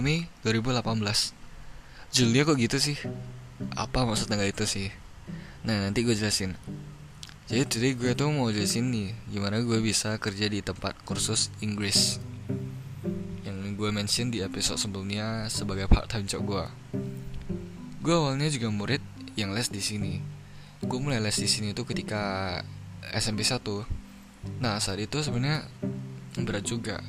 [0.00, 0.96] 2 Mei 2018
[2.08, 2.96] Julia kok gitu sih?
[3.76, 4.88] Apa maksud tanggal itu sih?
[5.60, 6.56] Nah nanti gue jelasin.
[7.44, 12.16] Jadi today gue tuh mau jelasin nih Gimana gue bisa kerja di tempat kursus Inggris.
[13.44, 16.64] Yang gue mention di episode sebelumnya Sebagai part time job gue
[18.00, 19.04] Gue awalnya juga murid
[19.36, 20.16] yang les di sini.
[20.80, 22.56] Gue mulai les di sini tuh ketika
[23.12, 23.60] SMP 1
[24.64, 25.68] Nah saat itu sebenarnya
[26.40, 27.04] berat juga.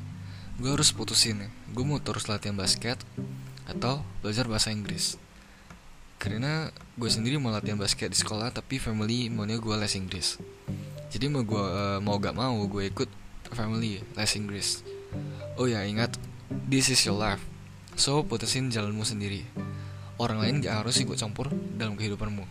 [0.60, 3.00] Gue harus putusin gue mau terus latihan basket
[3.64, 5.16] atau belajar bahasa Inggris.
[6.20, 10.38] Karena gue sendiri mau latihan basket di sekolah tapi family maunya gue les Inggris.
[11.12, 13.10] Jadi mau gue uh, mau gak mau gue ikut
[13.56, 14.84] family les Inggris.
[15.56, 16.20] Oh ya ingat
[16.68, 17.42] this is your life.
[17.96, 19.48] So putusin jalanmu sendiri.
[20.20, 22.44] Orang lain gak harus ikut campur dalam kehidupanmu.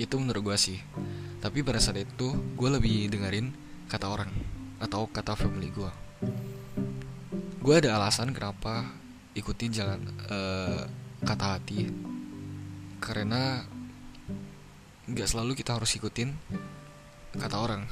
[0.00, 0.80] Itu menurut gue sih.
[1.44, 3.52] Tapi pada saat itu gue lebih dengerin
[3.92, 4.32] kata orang
[4.80, 5.92] atau kata family gue
[7.64, 8.84] gue ada alasan kenapa
[9.32, 10.84] ikutin jalan uh,
[11.24, 11.88] kata hati.
[13.00, 13.64] Karena
[15.08, 16.36] nggak selalu kita harus ikutin
[17.40, 17.88] kata orang.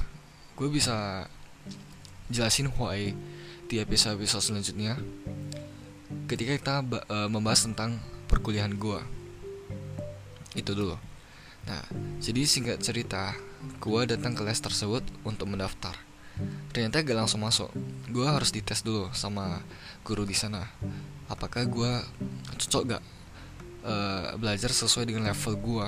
[0.53, 1.25] Gue bisa
[2.29, 3.17] jelasin why
[3.65, 4.93] di episode episode selanjutnya
[6.29, 6.75] ketika kita
[7.09, 7.97] uh, membahas tentang
[8.29, 9.01] perkuliahan gue
[10.53, 11.01] itu dulu.
[11.65, 11.81] Nah
[12.21, 13.33] jadi singkat cerita
[13.81, 15.97] gue datang ke les tersebut untuk mendaftar.
[16.69, 17.73] Ternyata gak langsung masuk
[18.13, 19.65] gue harus dites dulu sama
[20.05, 20.69] guru di sana.
[21.25, 21.91] Apakah gue
[22.61, 23.03] cocok gak
[23.83, 25.87] uh, belajar sesuai dengan level gue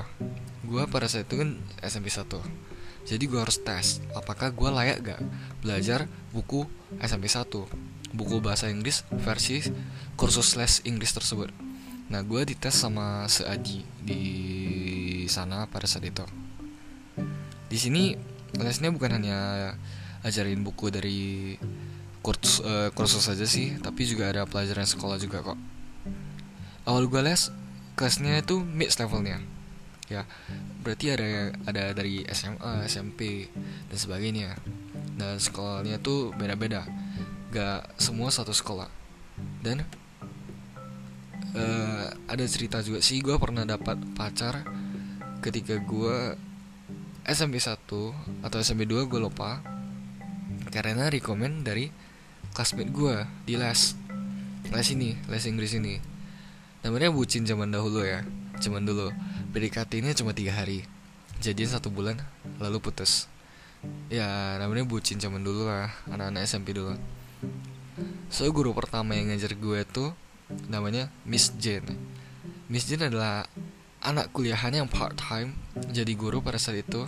[0.66, 2.26] gue pada saat itu kan SMP 1
[3.06, 5.22] jadi gue harus tes apakah gue layak gak
[5.62, 6.66] belajar buku
[6.98, 7.46] SMP 1
[8.16, 9.62] buku bahasa Inggris versi
[10.16, 11.52] kursus les Inggris tersebut.
[12.08, 14.24] Nah gue dites sama Seadi di
[15.28, 16.24] sana pada saat itu.
[17.68, 18.16] Di sini
[18.56, 19.40] lesnya bukan hanya
[20.24, 21.60] ajarin buku dari
[22.26, 25.60] kursus uh, kursus saja sih tapi juga ada pelajaran sekolah juga kok.
[26.90, 27.54] Awal gue les
[27.94, 29.38] kelasnya itu mid levelnya.
[30.10, 30.26] Ya
[30.82, 33.46] berarti ada ada dari SMA SMP
[33.94, 34.58] dan sebagainya.
[35.16, 36.90] Dan sekolahnya tuh beda-beda
[37.54, 38.90] gak semua satu sekolah.
[39.62, 39.86] Dan
[41.54, 44.66] uh, ada cerita juga sih gue pernah dapat pacar
[45.46, 46.34] ketika gue
[47.26, 47.86] SMP 1
[48.42, 49.62] atau SMP 2 gue lupa.
[50.74, 51.88] Karena rekomend dari
[52.56, 54.00] classmate gue di les.
[54.72, 56.00] Les ini les Inggris ini.
[56.88, 58.24] Namanya bucin zaman dahulu ya
[58.64, 59.12] zaman dulu.
[59.52, 60.88] PDKT ini cuma tiga hari.
[61.44, 62.16] Jadian satu bulan
[62.64, 63.28] lalu putus.
[64.08, 66.96] Ya namanya bucin zaman dulu lah anak-anak SMP dulu.
[68.32, 70.16] So guru pertama yang ngajar gue tuh
[70.72, 71.92] namanya Miss Jane.
[72.72, 73.46] Miss Jane adalah
[74.06, 75.58] anak kuliahannya yang part time
[75.90, 77.04] jadi guru pada saat itu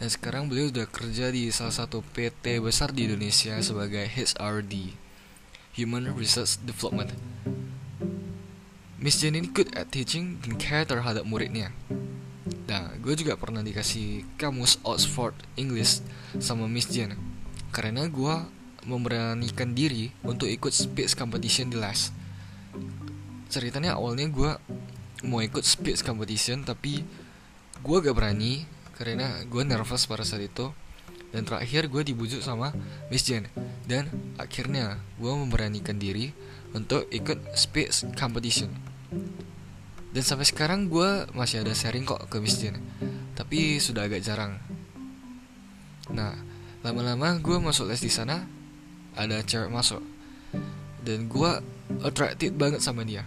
[0.00, 4.96] dan sekarang beliau sudah kerja di salah satu PT besar di Indonesia sebagai HRD
[5.76, 7.12] Human Research Development.
[8.96, 11.76] Miss Jen ini good at teaching dan care terhadap muridnya.
[12.64, 16.00] Nah, gue juga pernah dikasih kamus Oxford English
[16.40, 17.12] sama Miss Jen
[17.68, 18.34] Karena gue
[18.88, 22.08] memberanikan diri untuk ikut speech competition di les.
[23.52, 24.52] Ceritanya awalnya gue
[25.28, 27.04] mau ikut speech competition tapi
[27.84, 30.68] gue gak berani karena gue nervous pada saat itu.
[31.30, 32.74] Dan terakhir gue dibujuk sama
[33.08, 33.46] Miss Jen
[33.86, 36.34] dan akhirnya gue memberanikan diri
[36.74, 38.74] untuk ikut speech competition.
[40.10, 42.82] Dan sampai sekarang gue masih ada sharing kok ke Miss Jen
[43.38, 44.58] tapi sudah agak jarang.
[46.10, 46.34] Nah
[46.82, 48.42] lama-lama gue masuk les di sana
[49.14, 50.02] ada cewek masuk.
[51.06, 51.50] Dan gue
[52.02, 53.22] attracted banget sama dia.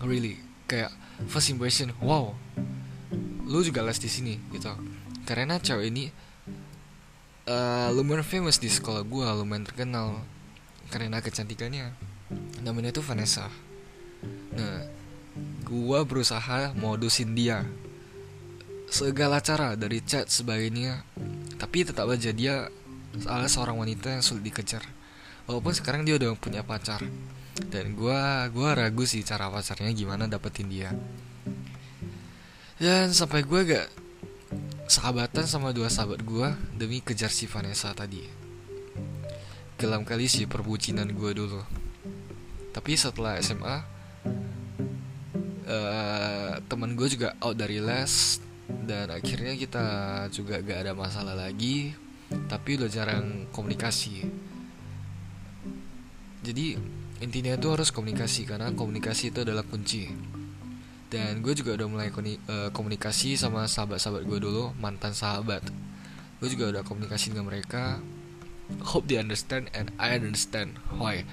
[0.00, 0.40] Really
[0.72, 0.88] kayak
[1.28, 2.32] first impression wow
[3.44, 4.72] lu juga les di sini gitu
[5.22, 6.04] karena cewek ini
[7.46, 10.22] uh, lumayan famous di sekolah gue lumayan terkenal.
[10.92, 11.94] Karena kecantikannya.
[12.60, 13.48] Namanya tuh Vanessa.
[14.52, 14.86] Nah
[15.64, 17.64] gue berusaha modusin dia.
[18.92, 21.00] Segala cara dari chat sebagainya
[21.56, 22.68] tapi tetap aja dia
[23.22, 24.84] salah seorang wanita yang sulit dikejar.
[25.48, 27.00] Walaupun sekarang dia udah punya pacar.
[27.52, 28.20] Dan gue
[28.52, 30.90] gua ragu sih cara pacarnya gimana dapetin dia.
[32.82, 34.01] Dan sampai gue gak
[34.92, 38.20] sahabatan sama dua sahabat gue demi kejar si Vanessa tadi.
[39.80, 41.64] Kelam kali sih perbucinan gue dulu.
[42.76, 43.80] Tapi setelah SMA, uh,
[45.64, 48.36] eh, teman gue juga out dari les
[48.68, 49.84] dan akhirnya kita
[50.28, 51.96] juga gak ada masalah lagi.
[52.28, 54.28] Tapi udah jarang komunikasi.
[56.44, 56.76] Jadi
[57.24, 60.04] intinya tuh harus komunikasi karena komunikasi itu adalah kunci
[61.12, 65.60] dan gue juga udah mulai eh, komunikasi sama sahabat-sahabat gue dulu mantan sahabat.
[66.40, 68.00] Gue juga udah komunikasi dengan mereka.
[68.80, 71.28] Hope they understand and I understand why.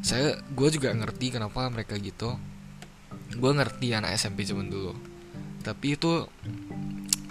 [0.00, 2.40] Saya gue juga ngerti kenapa mereka gitu.
[3.36, 4.96] Gue ngerti anak SMP zaman dulu.
[5.60, 6.24] Tapi itu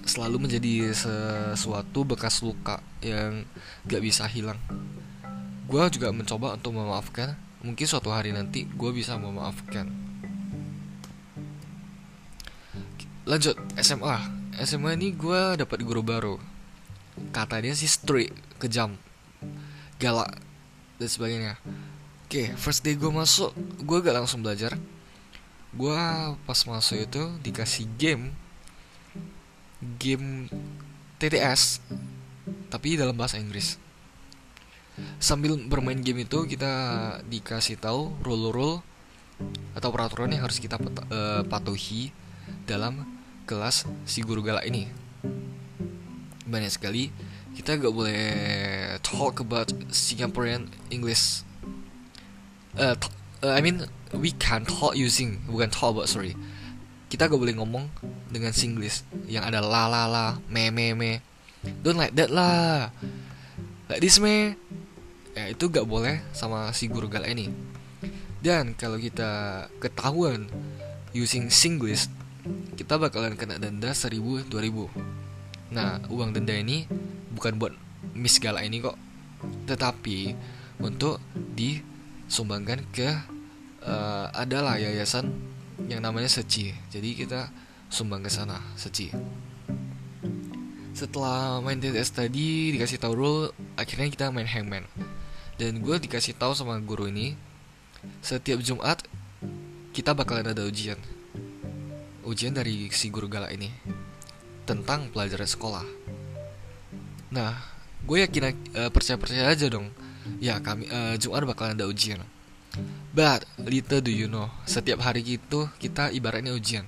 [0.05, 3.49] selalu menjadi sesuatu bekas luka yang
[3.89, 4.61] gak bisa hilang.
[5.65, 7.33] Gue juga mencoba untuk memaafkan.
[7.65, 10.06] Mungkin suatu hari nanti gue bisa memaafkan
[13.27, 16.35] lanjut SMA SMA ini gue dapat guru baru.
[17.29, 18.97] Katanya sih strict kejam.
[20.01, 20.33] Galak
[20.97, 21.53] dan sebagainya.
[22.25, 23.53] Oke okay, first day gue masuk
[23.85, 24.73] gue gak langsung belajar.
[25.77, 25.99] Gue
[26.41, 28.33] pas masuk itu dikasih game.
[30.01, 30.49] Game
[31.21, 31.85] TTS
[32.73, 33.77] tapi dalam bahasa Inggris.
[35.21, 36.73] Sambil bermain game itu kita
[37.29, 38.81] dikasih tahu rule-rule
[39.77, 42.09] atau peraturan yang harus kita uh, patuhi
[42.65, 43.16] dalam
[43.47, 44.91] kelas si guru galak ini
[46.43, 47.09] banyak sekali
[47.57, 48.21] kita gak boleh
[49.01, 51.41] talk about Singaporean English.
[52.77, 52.93] Uh,
[53.41, 56.37] uh, I mean we can talk using bukan talk about sorry.
[57.09, 57.89] Kita gak boleh ngomong
[58.29, 61.11] dengan Singlish yang ada la la la, me me me.
[61.81, 62.93] Don't like that lah.
[63.89, 64.53] Like this me.
[65.33, 67.49] Ya itu gak boleh sama si guru gal ini.
[68.37, 70.45] Dan kalau kita ketahuan
[71.09, 72.05] using Singlish,
[72.77, 75.73] kita bakalan kena denda 1000 2000.
[75.73, 76.87] Nah, uang denda ini
[77.35, 77.73] bukan buat
[78.15, 78.95] Miss Gala ini kok.
[79.67, 80.33] Tetapi
[80.79, 81.19] untuk
[81.57, 83.09] disumbangkan ke
[83.83, 85.33] uh, adalah yayasan
[85.91, 86.71] yang namanya Seci.
[86.93, 87.51] Jadi kita
[87.91, 89.11] sumbang ke sana Seci.
[90.97, 93.43] Setelah main TTS tadi dikasih tahu rule
[93.77, 94.85] akhirnya kita main hangman.
[95.57, 97.33] Dan gue dikasih tahu sama guru ini
[98.21, 99.01] setiap Jumat
[99.89, 101.01] kita bakalan ada ujian
[102.27, 103.71] ujian dari si guru galak ini
[104.67, 105.85] tentang pelajaran sekolah
[107.27, 107.59] Nah,
[108.07, 109.91] gue yakin uh, percaya-percaya aja dong.
[110.39, 112.23] Ya, kami uh, Jumat bakalan ada ujian.
[113.11, 116.87] But little do you know, setiap hari itu kita ibaratnya ujian.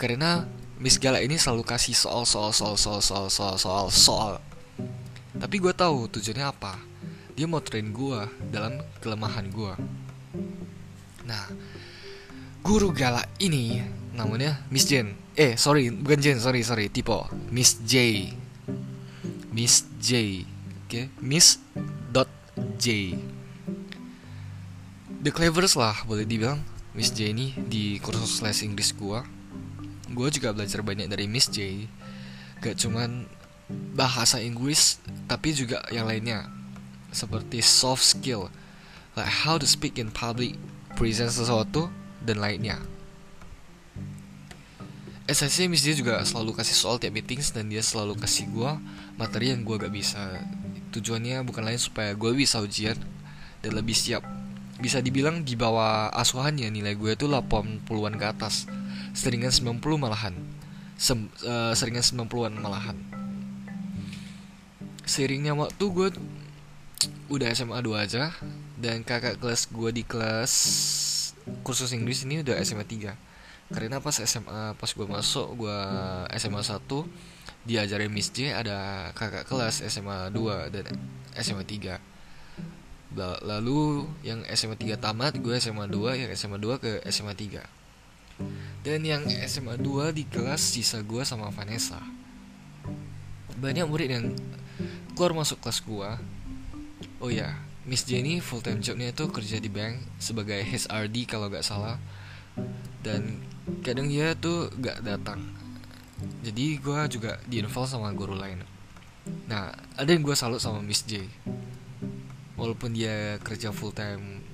[0.00, 0.46] Karena
[0.80, 4.32] Miss Gala ini selalu kasih soal soal soal soal soal soal soal soal.
[5.36, 6.80] Tapi gue tahu tujuannya apa.
[7.36, 9.74] Dia mau train gue dalam kelemahan gue.
[11.28, 11.44] Nah,
[12.64, 15.16] guru Gala ini namanya Miss Jen.
[15.34, 17.14] Eh, sorry, bukan Jen, sorry, sorry, tipe
[17.48, 18.28] Miss J.
[19.50, 20.44] Miss J.
[20.44, 21.04] Oke okay?
[21.24, 21.58] Miss
[22.12, 22.28] dot
[22.76, 23.16] J.
[25.20, 26.60] The cleverest lah boleh dibilang.
[26.92, 29.22] Miss J ini di kursus les Inggris gua.
[30.10, 31.86] Gua juga belajar banyak dari Miss J.
[32.60, 33.24] Gak cuman
[33.96, 36.50] bahasa Inggris Tapi juga yang lainnya.
[37.08, 38.52] Seperti soft skill
[39.16, 40.54] Like how to speak in public
[40.94, 41.90] Present sesuatu
[42.22, 42.78] Dan lainnya
[45.30, 48.70] SSC Miss dia juga selalu kasih soal tiap meetings dan dia selalu kasih gue
[49.14, 50.18] materi yang gue gak bisa.
[50.90, 52.98] Tujuannya bukan lain supaya gue bisa ujian
[53.62, 54.26] dan lebih siap.
[54.82, 58.66] Bisa dibilang di bawah asuhannya nilai gue tuh 80-an ke atas
[59.14, 60.34] seringan 90 malahan.
[60.98, 62.98] Sem, uh, seringan 90-an malahan.
[65.06, 66.08] Seiringnya waktu gue
[67.30, 68.34] udah SMA 2 aja
[68.82, 70.52] dan kakak kelas gue di kelas
[71.62, 73.29] kursus Inggris ini udah SMA 3
[73.70, 75.78] karena pas SMA pas gue masuk gue
[76.36, 76.84] SMA 1
[77.66, 80.86] diajarin Miss J ada kakak kelas SMA 2 dan
[81.38, 81.98] SMA 3
[83.46, 87.80] lalu yang SMA 3 tamat gue SMA 2 yang SMA 2 ke SMA 3
[88.80, 92.00] dan yang SMA 2 di kelas sisa gue sama Vanessa.
[93.60, 94.26] Banyak murid yang
[95.12, 96.10] keluar masuk kelas gue
[97.20, 101.52] oh ya Miss J ini full time jobnya itu kerja di bank sebagai HRD kalau
[101.52, 102.00] gak salah.
[103.04, 103.44] Dan
[103.80, 105.40] kadang dia tuh gak datang.
[106.44, 108.60] Jadi gue juga diinvolve sama guru lain.
[109.48, 111.24] Nah ada yang gue salut sama Miss J.
[112.60, 114.44] Walaupun dia kerja full time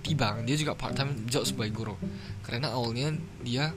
[0.00, 1.94] di dia juga part time job sebagai guru.
[2.42, 3.70] Karena awalnya dia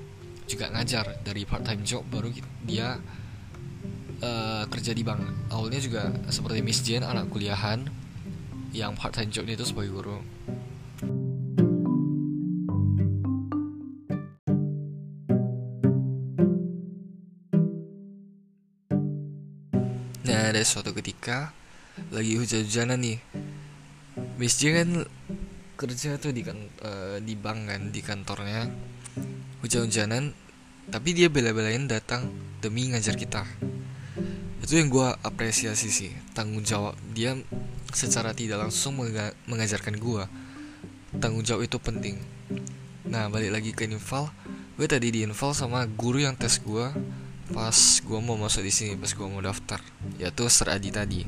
[0.48, 2.32] juga ngajar dari part time job baru
[2.64, 2.98] dia
[4.24, 5.52] uh, kerja di bank.
[5.52, 7.86] Awalnya juga seperti Miss Jen anak kuliahan
[8.74, 10.18] yang part time jobnya itu sebagai guru
[20.34, 21.54] ada suatu ketika
[22.10, 23.20] lagi hujan-hujanan nih.
[24.42, 24.90] Miss J kan
[25.78, 28.70] kerja tuh di kan uh, di bank kan di kantornya.
[29.62, 30.34] Hujan-hujanan
[30.90, 33.46] tapi dia bela-belain datang demi ngajar kita.
[34.64, 36.98] Itu yang gue apresiasi sih tanggung jawab.
[37.14, 37.38] Dia
[37.94, 38.98] secara tidak langsung
[39.46, 40.24] mengajarkan gue
[41.22, 42.18] tanggung jawab itu penting.
[43.06, 44.34] Nah balik lagi ke infal
[44.74, 46.90] gue tadi di infal sama guru yang tes gue
[47.54, 49.78] pas gue mau masuk di sini pas gue mau daftar
[50.22, 51.22] yaitu Ser Adi tadi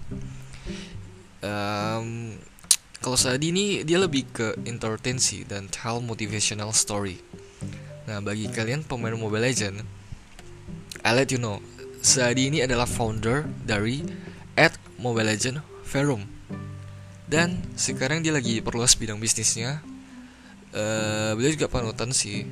[1.45, 2.35] um,
[3.05, 7.21] kalau Saadi ini dia lebih ke entertain sih dan tell motivational story.
[8.09, 9.85] Nah, bagi kalian pemain Mobile Legend,
[11.05, 11.61] I let you know,
[12.01, 14.01] Saadi ini adalah founder dari
[14.57, 16.25] at Mobile Legend Forum.
[17.29, 19.85] Dan sekarang dia lagi perluas bidang bisnisnya.
[20.73, 22.49] Uh, beliau juga panutan sih.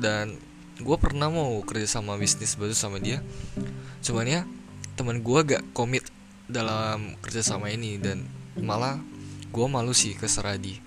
[0.00, 0.40] Dan
[0.80, 3.20] gue pernah mau kerja sama bisnis baru sama dia.
[4.00, 4.48] Cuman ya
[4.94, 6.06] teman gue gak komit
[6.46, 8.26] dalam kerja sama ini dan
[8.58, 9.00] malah
[9.50, 10.78] gue malu sih ke Seradi.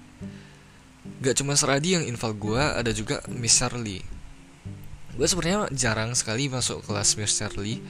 [1.24, 4.18] Gak cuma Seradi yang infal gue, ada juga Miss Charlie
[5.18, 7.82] gue sebenarnya jarang sekali masuk kelas Miss Charlie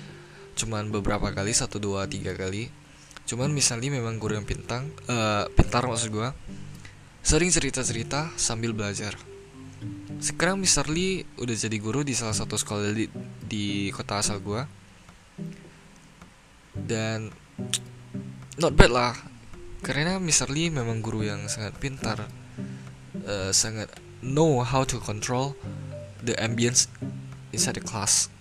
[0.56, 2.72] cuman beberapa kali satu dua tiga kali.
[3.28, 6.32] Cuman misalnya memang guru yang pintang uh, pintar maksud gue
[7.20, 9.14] sering cerita cerita sambil belajar.
[10.24, 13.06] Sekarang Miss Charlie udah jadi guru di salah satu sekolah di,
[13.44, 14.64] di kota asal gue
[16.88, 17.30] dan
[18.58, 19.14] not bad lah
[19.86, 22.26] karena Miss Charlie memang guru yang sangat pintar
[23.28, 23.92] uh, sangat
[24.26, 25.54] know how to control
[26.24, 26.90] the ambience
[27.54, 28.32] inside the class.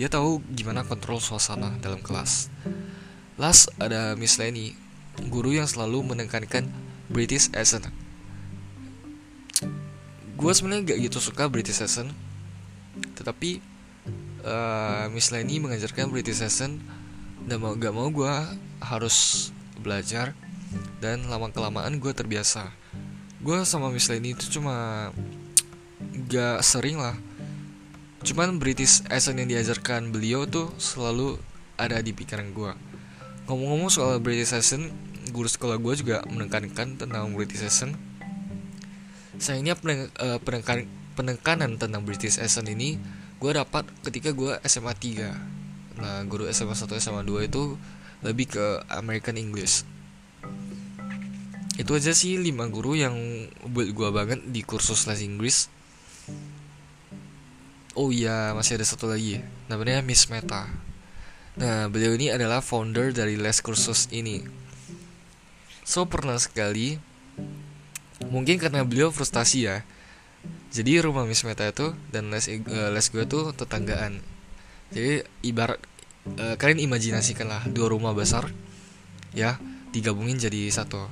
[0.00, 2.48] Dia tahu gimana kontrol suasana dalam kelas.
[3.36, 4.72] Last ada Miss Lenny,
[5.28, 6.72] guru yang selalu menekankan
[7.12, 7.88] British accent.
[10.40, 12.08] Gue sebenarnya gak gitu suka British accent,
[13.20, 13.60] tetapi
[14.40, 16.80] uh, Miss Lenny mengajarkan British accent
[17.46, 18.34] dan mau gak mau gue
[18.80, 19.48] harus
[19.80, 20.36] belajar
[21.00, 22.72] dan lama kelamaan gue terbiasa.
[23.40, 25.08] Gue sama Miss Lenny itu cuma
[26.28, 27.16] gak sering lah.
[28.20, 31.40] Cuman British accent yang diajarkan beliau tuh selalu
[31.80, 32.90] ada di pikiran gue
[33.50, 34.94] ngomong-ngomong soal British accent
[35.34, 37.98] guru sekolah gue juga menekankan tentang British accent.
[39.42, 39.74] Sayangnya
[40.22, 40.86] uh, penekanan,
[41.18, 42.94] penekanan tentang British accent ini
[43.42, 45.59] gue dapat ketika gue SMA 3
[46.00, 47.76] nah guru SMA 1 SMA 2 itu
[48.24, 49.84] lebih ke American English
[51.76, 53.16] itu aja sih lima guru yang
[53.68, 55.68] buat gue banget di kursus les Inggris
[57.98, 59.42] Oh iya, masih ada satu lagi.
[59.66, 60.70] Namanya Miss Meta.
[61.58, 64.46] Nah, beliau ini adalah founder dari les kursus ini.
[65.82, 67.02] So, pernah sekali,
[68.30, 69.82] mungkin karena beliau frustasi ya.
[70.70, 74.22] Jadi rumah Miss Meta itu dan les uh, les gue tuh tetanggaan.
[74.90, 75.78] Jadi ibarat
[76.38, 78.50] uh, kalian imajinasikanlah dua rumah besar,
[79.34, 79.56] ya
[79.94, 81.06] digabungin jadi satu.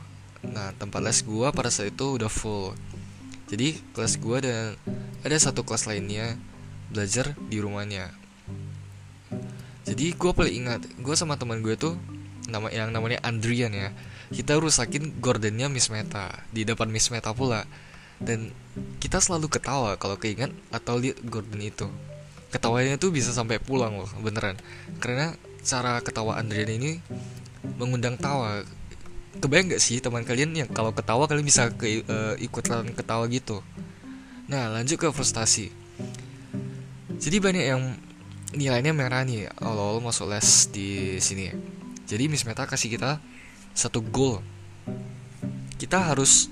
[0.46, 2.74] Nah, tempat les gue pada saat itu udah full.
[3.48, 4.76] Jadi kelas gue dan
[5.24, 6.38] ada satu kelas lainnya
[6.88, 8.12] belajar di rumahnya
[9.88, 11.96] jadi gue paling ingat gue sama teman gue tuh
[12.48, 13.92] nama yang namanya Andrian ya
[14.32, 17.64] kita rusakin gordennya Miss Meta di depan Miss Meta pula
[18.20, 18.52] dan
[19.00, 21.88] kita selalu ketawa kalau keinget atau lihat gorden itu
[22.48, 24.56] ketawanya tuh bisa sampai pulang loh beneran.
[24.98, 27.00] Karena cara ketawa Andrian ini
[27.76, 28.64] mengundang tawa.
[29.38, 33.62] Kebayang gak sih teman kalian yang kalau ketawa kalian bisa ke uh, ikutan ketawa gitu?
[34.48, 35.70] Nah lanjut ke frustasi.
[37.18, 37.82] Jadi banyak yang
[38.56, 41.52] nilainya merah nih awal-awal masuk les di sini.
[42.08, 43.20] Jadi Miss Meta kasih kita
[43.76, 44.40] satu goal.
[45.76, 46.48] Kita harus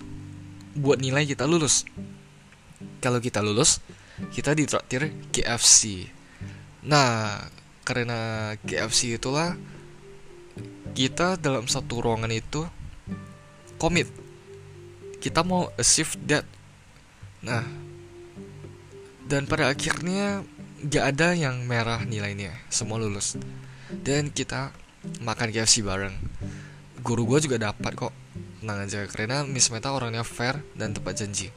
[0.77, 1.89] buat nilai kita lulus.
[3.01, 3.81] Kalau kita lulus
[4.33, 6.09] kita ditraktir KFC
[6.87, 7.43] nah
[7.87, 9.55] karena KFC itulah
[10.97, 12.67] kita dalam satu ruangan itu
[13.79, 14.09] komit.
[15.21, 16.43] Kita mau achieve that.
[17.45, 17.63] Nah
[19.27, 20.43] dan pada akhirnya
[20.87, 23.39] gak ada yang merah nilainya semua lulus.
[23.87, 24.75] Dan kita
[25.23, 26.17] makan KFC bareng.
[27.07, 28.15] Guru gue juga dapat kok.
[28.65, 31.55] Tenang aja karena Miss Meta orangnya fair dan tepat janji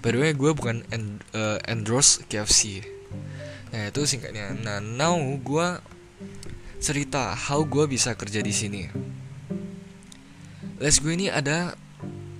[0.00, 2.98] by the way gue bukan end, uh, endorse KFC
[3.68, 4.56] nah itu singkatnya.
[4.64, 5.66] Nah now gue
[6.80, 8.82] cerita how gue bisa kerja di sini.
[10.78, 11.74] Les gue ini ada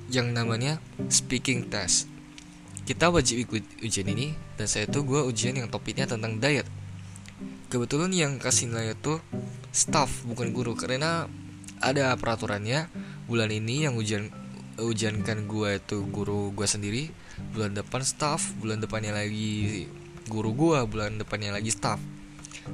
[0.08, 0.80] yang namanya
[1.12, 2.08] speaking test.
[2.88, 6.64] Kita wajib ikut ujian ini dan saya tuh gue ujian yang topiknya tentang diet.
[7.68, 9.20] Kebetulan yang kasih nilai itu
[9.68, 10.72] staff bukan guru.
[10.72, 11.28] Karena
[11.84, 12.88] ada peraturannya
[13.28, 14.32] bulan ini yang ujian
[14.80, 17.10] ujiankan gue itu guru gue sendiri
[17.54, 19.86] bulan depan staff bulan depannya lagi
[20.28, 21.98] guru gue bulan depannya lagi staff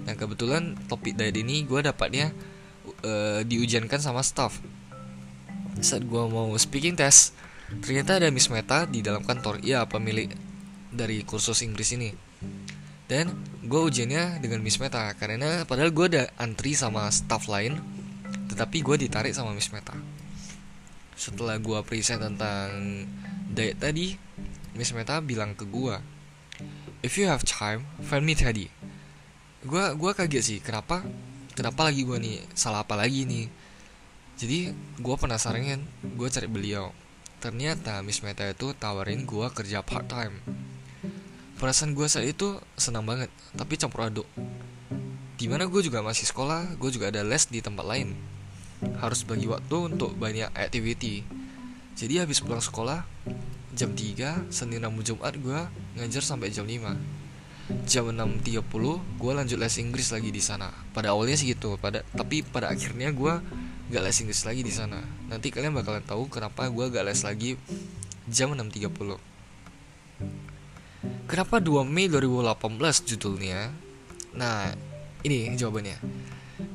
[0.05, 2.35] nah kebetulan topik diet ini gue dapatnya
[3.07, 4.59] uh, diujiankan sama staff
[5.79, 7.35] saat gue mau speaking test
[7.81, 10.29] Ternyata ada Miss Meta di dalam kantor, ya pemilik
[10.93, 12.13] dari kursus Inggris ini.
[13.09, 13.33] Dan
[13.65, 17.81] gue ujiannya dengan Miss Meta karena padahal gue ada antri sama staff lain,
[18.53, 19.97] tetapi gue ditarik sama Miss Meta.
[21.17, 22.69] Setelah gue present tentang
[23.49, 24.15] diet tadi,
[24.75, 25.97] Miss Meta bilang ke gue,
[27.01, 28.69] If you have time, find me tadi.
[29.65, 31.03] Gue gua kaget sih, kenapa?
[31.55, 33.47] Kenapa lagi gue nih salah apa lagi nih?
[34.35, 36.91] jadi gue penasaran kan gue cari beliau
[37.39, 40.43] ternyata Miss Meta itu tawarin gue kerja part time
[41.59, 44.27] perasaan gue saat itu senang banget tapi campur aduk
[45.39, 48.11] di mana gue juga masih sekolah gue juga ada les di tempat lain
[48.99, 51.23] harus bagi waktu untuk banyak activity
[51.95, 53.07] jadi habis pulang sekolah
[53.75, 55.61] jam 3 Senin Rabu Jumat gue
[55.99, 56.81] ngajar sampai jam 5
[57.89, 58.61] jam 6.30
[59.19, 60.69] gue lanjut les Inggris lagi di sana.
[60.93, 63.35] Pada awalnya sih gitu pada tapi pada akhirnya gue
[63.89, 65.01] gak les Inggris lagi di sana.
[65.29, 67.51] Nanti kalian bakalan tahu kenapa gue gak les lagi
[68.29, 69.35] jam 6.30
[71.29, 73.73] kenapa 2 Mei 2018 judulnya?
[74.37, 74.73] Nah
[75.25, 75.99] ini jawabannya.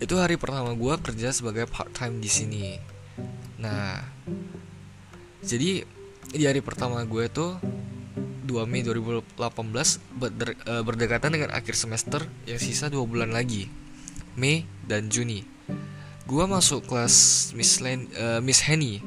[0.01, 2.65] Itu hari pertama gue kerja sebagai part time di sini.
[3.61, 4.01] Nah
[5.45, 5.98] jadi
[6.29, 7.57] di hari pertama gue tuh
[8.49, 9.37] 2 Mei 2018
[10.17, 13.69] berder, uh, berdekatan dengan akhir semester yang sisa dua bulan lagi.
[14.33, 15.45] Mei dan Juni.
[16.25, 19.05] Gua masuk kelas Miss, Len, uh, Miss Henny.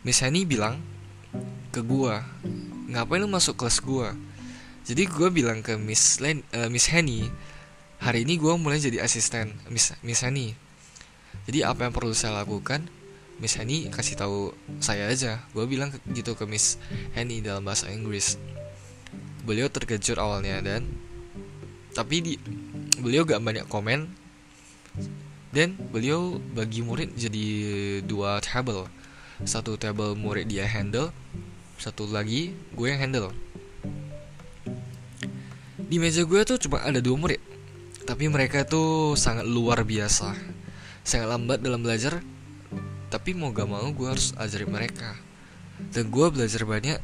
[0.00, 0.80] Miss Henny bilang
[1.68, 2.24] ke gua
[2.88, 4.16] Ngapain lu masuk kelas gua?
[4.88, 7.28] Jadi gua bilang ke Miss, Len, uh, Miss Henny
[8.00, 10.56] Hari ini gua mulai jadi asisten Miss, Miss Henny.
[11.44, 12.88] Jadi apa yang perlu saya lakukan
[13.38, 14.50] Miss Henny kasih tahu
[14.82, 15.42] saya aja.
[15.54, 16.78] Gue bilang gitu ke Miss
[17.14, 18.34] Henny dalam bahasa Inggris.
[19.46, 20.90] Beliau terkejut awalnya dan
[21.94, 22.34] tapi di
[22.98, 24.10] beliau gak banyak komen.
[25.48, 27.46] Dan beliau bagi murid jadi
[28.04, 28.90] dua table.
[29.46, 31.14] Satu table murid dia handle
[31.78, 33.30] satu lagi gue yang handle.
[35.78, 37.40] Di meja gue tuh cuma ada dua murid
[38.02, 40.34] tapi mereka tuh sangat luar biasa.
[41.06, 42.24] Sangat lambat dalam belajar
[43.08, 45.16] tapi mau gak mau gue harus ajarin mereka.
[45.78, 46.98] Dan gue belajar banyak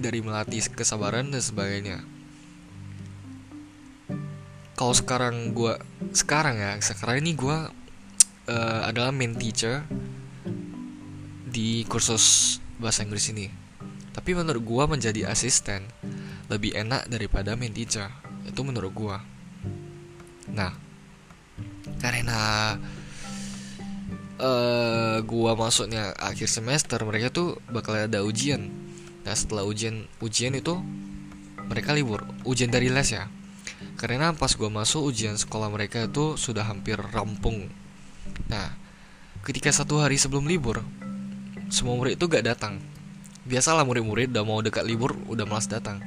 [0.00, 1.98] dari melatih kesabaran dan sebagainya.
[4.74, 5.78] Kalau sekarang gue
[6.10, 7.56] sekarang ya sekarang ini gue
[8.50, 9.86] uh, adalah main teacher
[11.46, 13.46] di kursus bahasa Inggris ini.
[14.10, 15.86] Tapi menurut gue menjadi asisten
[16.50, 18.10] lebih enak daripada main teacher.
[18.48, 19.16] Itu menurut gue
[20.54, 20.70] nah
[21.98, 22.76] karena
[24.40, 28.70] uh, gua masuknya akhir semester mereka tuh bakal ada ujian.
[29.24, 30.78] Nah setelah ujian ujian itu
[31.64, 33.30] mereka libur ujian dari les ya.
[33.94, 37.70] Karena pas gua masuk ujian sekolah mereka itu sudah hampir rampung.
[38.50, 38.74] Nah
[39.44, 40.80] ketika satu hari sebelum libur
[41.68, 42.80] semua murid itu gak datang.
[43.44, 46.00] Biasalah murid-murid udah mau dekat libur udah malas datang.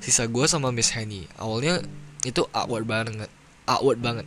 [0.00, 1.82] Sisa gua sama Miss Henny awalnya
[2.24, 3.30] itu awkward banget
[3.68, 4.26] awkward banget.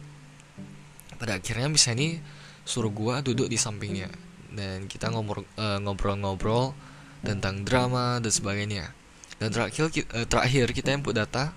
[1.19, 2.19] Pada akhirnya Miss Henny
[2.63, 4.09] suruh gua duduk di sampingnya.
[4.53, 6.75] Dan kita eh, ngobrol-ngobrol uh,
[7.23, 8.91] tentang drama dan sebagainya.
[9.37, 11.51] Dan terakhir uh, terakhir kita input data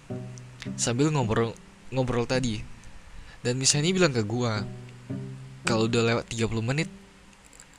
[0.74, 1.54] sambil ngobrol
[1.94, 2.62] ngobrol tadi.
[3.42, 4.64] Dan misalnya bilang ke gua
[5.66, 6.88] kalau udah lewat 30 menit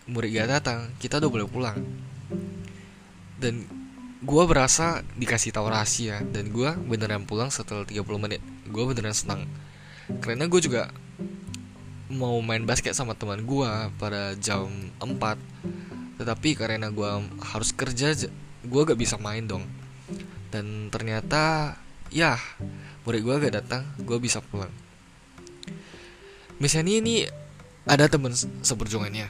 [0.08, 1.78] murid gak datang kita udah boleh pulang.
[3.38, 3.68] Dan
[4.24, 8.40] gua berasa dikasih tahu rahasia dan gua beneran pulang setelah 30 menit.
[8.70, 9.44] Gua beneran senang.
[10.08, 10.88] Karena gue juga
[12.08, 15.08] mau main basket sama teman gue pada jam 4
[16.18, 17.12] tetapi karena gue
[17.54, 18.16] harus kerja
[18.68, 19.64] gue gak bisa main dong.
[20.50, 21.76] Dan ternyata
[22.10, 22.40] ya
[23.06, 24.72] murid gue gak datang gue bisa pulang.
[26.58, 27.16] Misalnya ini
[27.86, 28.34] ada temen
[28.66, 29.30] seperjuangannya.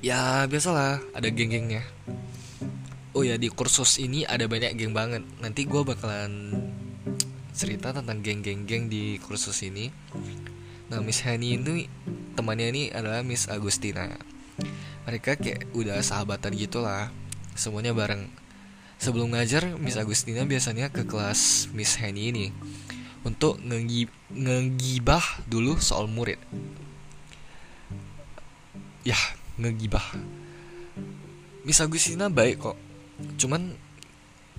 [0.00, 1.84] Ya biasalah ada geng-gengnya.
[3.12, 5.20] Oh ya di kursus ini ada banyak geng banget.
[5.44, 6.56] Nanti gue bakalan
[7.52, 9.92] cerita tentang geng-geng-geng di kursus ini
[10.92, 11.88] Nah Miss Hani itu
[12.36, 14.12] temannya ini adalah Miss Agustina.
[15.08, 17.08] Mereka kayak udah sahabatan gitu lah
[17.56, 18.28] Semuanya bareng.
[19.00, 22.46] Sebelum ngajar Miss Agustina biasanya ke kelas Miss Hani ini
[23.24, 26.36] Untuk ngegibah dulu soal murid.
[29.00, 29.16] Ya
[29.56, 30.04] ngegibah.
[31.64, 32.76] Miss Agustina baik kok
[33.40, 33.72] Cuman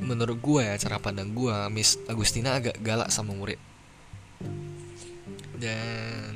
[0.02, 3.62] menurut gue ya cara pandang gue Miss Agustina agak galak sama murid
[5.64, 6.36] dan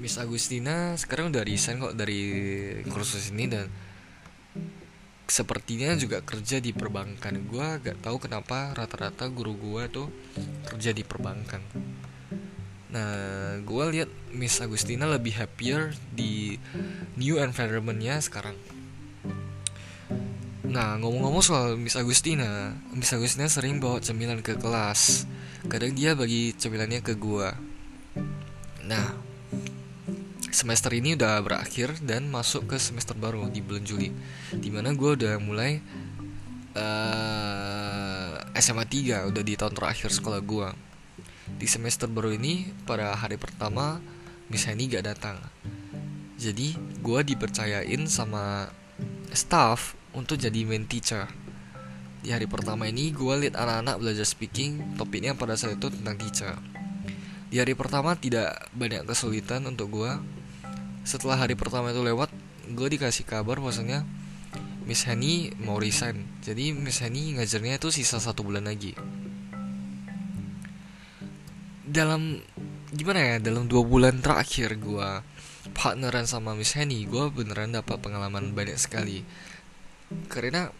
[0.00, 2.20] Miss Agustina sekarang udah resign kok dari
[2.88, 3.68] kursus ini dan
[5.28, 7.44] sepertinya juga kerja di perbankan.
[7.44, 10.08] Gue gak tahu kenapa rata-rata guru gue tuh
[10.72, 11.60] kerja di perbankan.
[12.96, 13.12] Nah
[13.60, 16.56] gue lihat Miss Agustina lebih happier di
[17.20, 18.56] new environmentnya sekarang.
[20.64, 25.28] Nah ngomong-ngomong soal Miss Agustina Miss Agustina sering bawa cemilan ke kelas.
[25.64, 27.73] Kadang dia bagi cemilannya ke gue
[28.84, 29.16] Nah,
[30.52, 34.12] semester ini udah berakhir dan masuk ke semester baru di bulan Juli
[34.52, 35.80] Di mana gue udah mulai
[36.76, 40.68] uh, eh, SMA 3 Udah di tahun terakhir sekolah gue
[41.56, 44.04] Di semester baru ini pada hari pertama
[44.52, 45.40] Miss Henny gak datang.
[46.36, 48.68] Jadi gue dipercayain sama
[49.32, 51.24] staff untuk jadi main teacher.
[52.20, 56.54] Di hari pertama ini gue lihat anak-anak belajar speaking topiknya pada saat itu tentang teacher
[57.54, 60.10] di hari pertama tidak banyak kesulitan untuk gue
[61.06, 62.34] setelah hari pertama itu lewat
[62.66, 64.02] gue dikasih kabar bahwasanya
[64.90, 66.26] Miss Henny mau resign.
[66.42, 68.98] Jadi Miss Henny ngajarnya itu sisa satu bulan lagi.
[71.86, 72.42] Dalam
[72.90, 75.22] gimana ya dalam dua bulan terakhir gue
[75.78, 79.22] partneran sama Miss Henny gue beneran dapat pengalaman banyak sekali.
[80.26, 80.74] Karena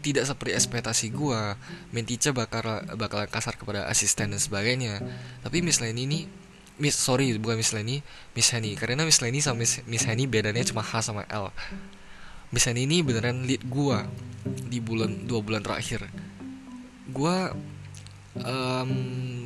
[0.00, 1.40] tidak seperti ekspektasi gue
[1.94, 4.98] main teacher bakal bakal kasar kepada asisten dan sebagainya.
[5.44, 6.20] Tapi Miss Lenny ini
[6.80, 8.00] Miss sorry bukan Miss Lenny
[8.32, 8.74] Miss Henny.
[8.74, 11.52] Karena Miss Lenny sama Miss, Miss Henny bedanya cuma H sama L.
[12.50, 13.98] Miss Henny ini beneran lead gue
[14.66, 16.08] di bulan dua bulan terakhir.
[17.10, 17.36] Gue
[18.40, 18.90] um,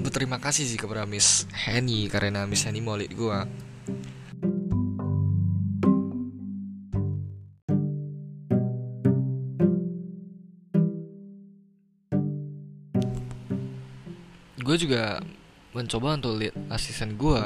[0.01, 3.39] berterima kasih sih kepada Miss Henny karena Miss Henny mau lead gue
[14.75, 15.23] gue juga
[15.71, 17.39] mencoba untuk lihat asisten gue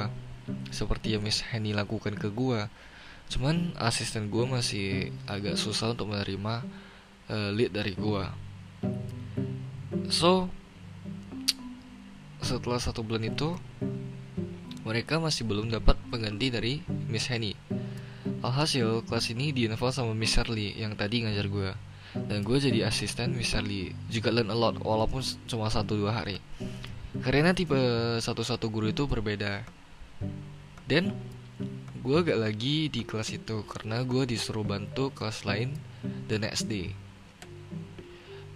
[0.72, 2.64] seperti yang Miss Henny lakukan ke gue
[3.28, 6.64] cuman asisten gue masih agak susah untuk menerima
[7.28, 8.24] uh, lead dari gue
[10.08, 10.48] so
[12.40, 13.60] setelah satu bulan itu
[14.88, 16.80] mereka masih belum dapat pengganti dari
[17.12, 17.52] Miss Henny.
[18.40, 21.76] Alhasil kelas ini diinfo sama Miss Shirley yang tadi ngajar gue
[22.16, 26.40] dan gue jadi asisten Miss Shirley juga learn a lot walaupun cuma satu dua hari
[27.22, 27.78] karena tipe
[28.22, 29.66] satu-satu guru itu berbeda.
[30.88, 31.12] Dan
[32.00, 35.76] gue gak lagi di kelas itu karena gue disuruh bantu kelas lain
[36.30, 36.96] the next day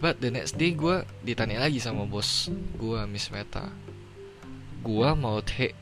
[0.03, 3.71] but the next day gue ditanya lagi sama bos gue Miss Meta.
[4.83, 5.79] Gue mau take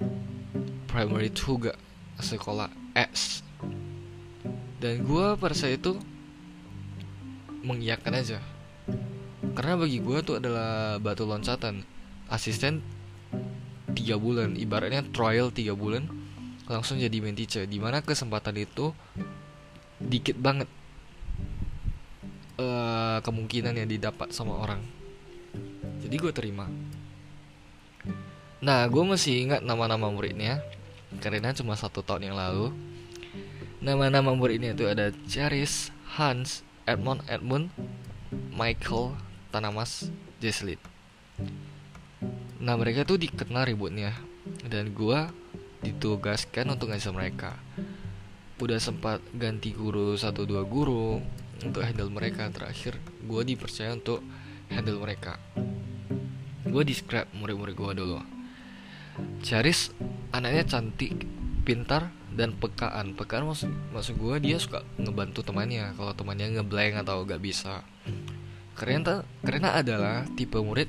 [0.84, 1.78] primary 2 gak?
[2.20, 3.40] Sekolah X
[4.76, 5.96] dan gue pada saat itu
[7.64, 8.44] mengiyakan aja.
[9.56, 11.80] Karena bagi gue tuh adalah batu loncatan
[12.30, 12.80] asisten
[13.92, 14.54] tiga bulan.
[14.54, 16.06] Ibaratnya trial tiga bulan
[16.70, 17.66] langsung jadi main teacher.
[17.66, 18.94] Di mana kesempatan itu
[20.00, 20.70] dikit banget
[22.56, 24.80] uh, kemungkinan yang didapat sama orang.
[26.00, 26.70] Jadi gue terima.
[28.62, 30.62] Nah gue masih ingat nama-nama muridnya.
[31.18, 32.70] Karena cuma satu tahun yang lalu.
[33.82, 37.72] Nama-nama muridnya itu ada Charis, Hans, Edmond, Edmund,
[38.52, 39.16] Michael,
[39.50, 40.78] Tanamas, Jeslit
[42.60, 44.12] Nah mereka tuh dikenal ributnya.
[44.66, 45.20] Dan gue
[45.84, 47.56] ditugaskan untuk ngajar mereka.
[48.60, 51.20] Udah sempat ganti guru satu dua guru
[51.60, 52.48] Untuk handle mereka.
[52.48, 54.24] Terakhir gue dipercaya untuk
[54.72, 55.36] handle mereka.
[56.64, 58.18] Gue describe murid-murid gue dulu.
[59.44, 59.92] Charis
[60.32, 61.26] anaknya cantik,
[61.66, 63.12] pintar, dan pekaan.
[63.18, 65.92] Pekaan maksud, maksud gue dia suka ngebantu temannya.
[65.98, 67.82] Kalau temannya ngeblank atau gak bisa.
[68.78, 70.88] Karena, karena adalah tipe murid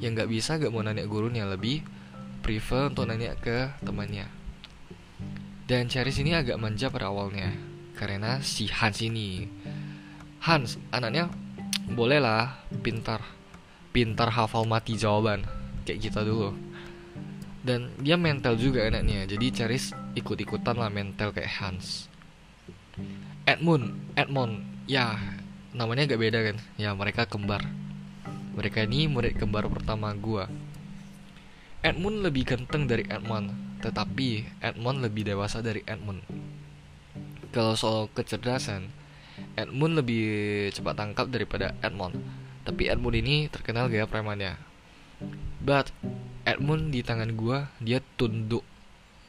[0.00, 1.80] yang nggak bisa gak mau nanya gurunya lebih
[2.44, 4.28] prefer untuk nanya ke temannya.
[5.66, 7.50] Dan Charis ini agak manja pada awalnya
[7.98, 9.50] karena si Hans ini.
[10.44, 11.26] Hans anaknya
[11.90, 13.24] bolehlah pintar
[13.90, 15.42] pintar hafal mati jawaban
[15.82, 16.54] kayak kita dulu.
[17.66, 22.06] Dan dia mental juga anaknya jadi Charis ikut-ikutan lah mental kayak Hans.
[23.42, 25.18] Edmund Edmund ya
[25.74, 26.56] namanya agak beda kan?
[26.78, 27.66] Ya mereka kembar
[28.56, 30.48] mereka ini murid kembar pertama gua.
[31.84, 33.52] Edmund lebih ganteng dari Edmund,
[33.84, 36.24] tetapi Edmund lebih dewasa dari Edmund.
[37.52, 38.88] Kalau soal kecerdasan,
[39.54, 40.24] Edmund lebih
[40.72, 42.16] cepat tangkap daripada Edmund.
[42.64, 44.56] Tapi Edmund ini terkenal gaya premannya.
[45.60, 45.92] But
[46.48, 48.64] Edmund di tangan gua dia tunduk.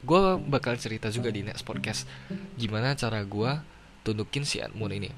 [0.07, 2.07] Gua bakal cerita juga di next podcast
[2.55, 3.61] gimana cara gua
[4.07, 5.11] tundukin si Edmund ini.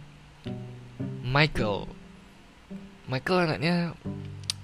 [1.22, 1.99] Michael
[3.10, 3.98] Michael anaknya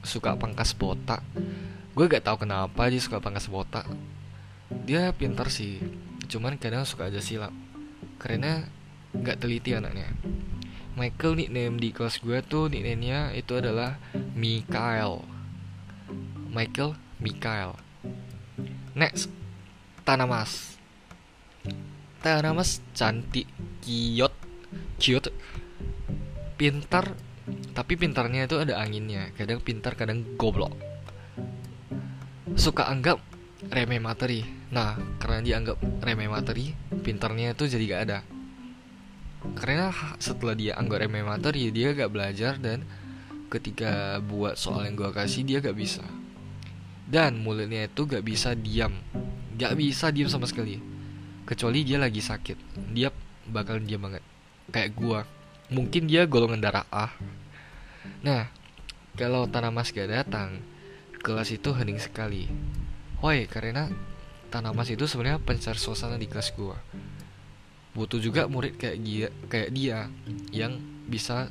[0.06, 1.26] suka pangkas botak.
[1.98, 3.90] Gue gak tahu kenapa dia suka pangkas botak.
[4.86, 5.82] Dia pintar sih
[6.30, 7.50] cuman kadang suka aja silap.
[8.22, 8.70] Karena
[9.18, 10.14] gak teliti anaknya.
[10.94, 13.98] Michael nickname di kelas gue tuh nickname-nya itu adalah
[14.38, 15.26] Mikael.
[16.54, 17.74] Michael Mikael.
[18.94, 19.34] Next
[20.06, 20.78] Tanamas.
[22.22, 23.50] Tanamas cantik
[23.82, 24.38] Cute
[25.02, 25.34] Cute
[26.62, 27.25] Pintar
[27.78, 30.74] tapi pintarnya itu ada anginnya kadang pintar kadang goblok.
[32.58, 33.22] Suka anggap
[33.70, 34.42] remeh materi.
[34.74, 36.74] Nah karena dianggap remeh materi
[37.06, 38.20] pintarnya itu jadi gak ada.
[39.54, 42.82] Karena setelah dia anggap remeh materi dia gak belajar dan
[43.54, 46.02] ketika buat soal yang gue kasih dia gak bisa.
[47.06, 48.98] Dan mulutnya itu gak bisa diam.
[49.54, 50.82] Gak bisa diam sama sekali.
[51.46, 52.90] Kecuali dia lagi sakit.
[52.90, 53.14] Dia
[53.46, 54.26] bakal diam banget.
[54.74, 55.22] Kayak gua
[55.72, 57.14] mungkin dia golongan darah A.
[58.22, 58.50] Nah
[59.16, 60.62] kalau Tanamas gak datang
[61.24, 62.50] kelas itu hening sekali.
[63.24, 63.90] Why karena
[64.54, 66.78] Tanamas itu sebenarnya pencar suasana di kelas gua.
[67.96, 70.12] Butuh juga murid kayak dia kayak dia
[70.52, 71.50] yang bisa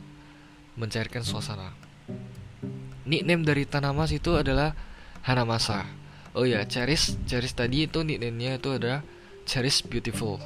[0.78, 1.72] mencairkan suasana.
[3.04, 4.72] Nickname dari Tanamas itu adalah
[5.24, 5.88] Hanamasa.
[6.36, 9.00] Oh ya Cheris Cheris tadi itu nickname-nya itu adalah
[9.44, 10.40] Cherish beautiful,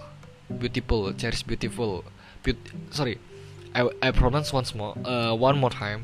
[0.51, 2.03] beautiful, cherish beautiful.
[2.43, 2.59] Be
[2.91, 3.15] sorry,
[3.79, 6.03] I I pronounce once more, uh, one more time.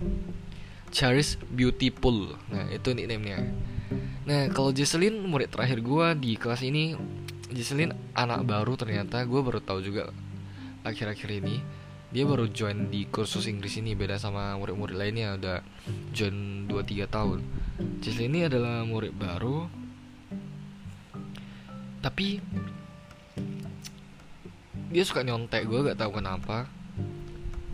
[0.94, 2.38] Cherish beautiful.
[2.46, 3.50] Nah itu nickname-nya.
[4.30, 6.94] Nah kalau Jesselyn murid terakhir gue di kelas ini,
[7.50, 10.14] Jesselyn anak baru ternyata gue baru tahu juga
[10.86, 11.58] akhir-akhir ini
[12.14, 15.58] dia baru join di kursus Inggris ini beda sama murid-murid lainnya udah
[16.14, 17.42] join 2-3 tahun
[17.98, 19.66] Jesselyn ini adalah murid baru
[21.98, 22.38] tapi
[24.94, 26.70] dia suka nyontek gue gak tahu kenapa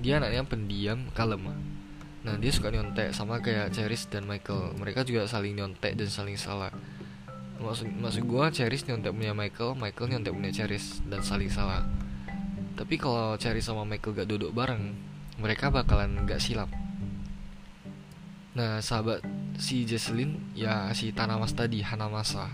[0.01, 1.53] dia anaknya pendiam kalem.
[2.21, 4.77] Nah dia suka nyontek sama kayak Cheris dan Michael.
[4.77, 6.73] Mereka juga saling nyontek dan saling salah.
[7.61, 11.85] Maksud maksud gue Cheris nyontek punya Michael Michael nyontek punya Cheris dan saling salah.
[12.77, 14.97] Tapi kalau Cheris sama Michael gak duduk bareng
[15.37, 16.73] mereka bakalan gak silap.
[18.57, 19.21] Nah sahabat
[19.61, 22.49] si Jesselyn ya si Tanamas tadi Hanamasa.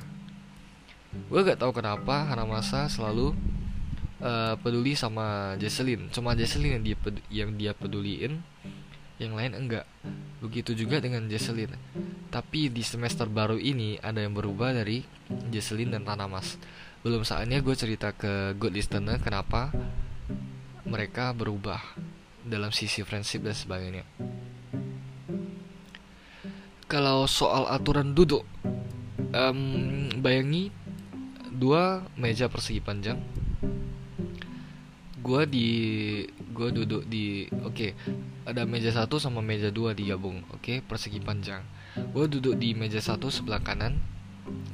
[1.30, 3.34] Gue gak tahu kenapa Hanamasa selalu
[4.20, 6.96] uh, peduli sama Jesselyn cuma Jesselyn yang dia
[7.28, 8.40] yang dia peduliin
[9.16, 9.88] yang lain enggak.
[10.44, 11.72] Begitu juga dengan Jesselyn
[12.28, 15.00] tapi di semester baru ini ada yang berubah dari
[15.48, 16.60] Jesselyn dan Tanamas.
[17.00, 19.72] Belum saatnya gue cerita ke good listener kenapa
[20.86, 21.80] mereka berubah
[22.46, 24.04] dalam sisi friendship dan sebagainya.
[26.86, 28.46] Kalau soal aturan duduk
[29.34, 30.70] um, bayangi
[31.50, 33.18] dua meja persegi panjang
[35.26, 35.68] gue di
[36.54, 37.90] gue duduk di oke okay,
[38.46, 41.66] ada meja satu sama meja dua digabung oke okay, persegi panjang.
[42.12, 43.98] Gue duduk di meja satu sebelah kanan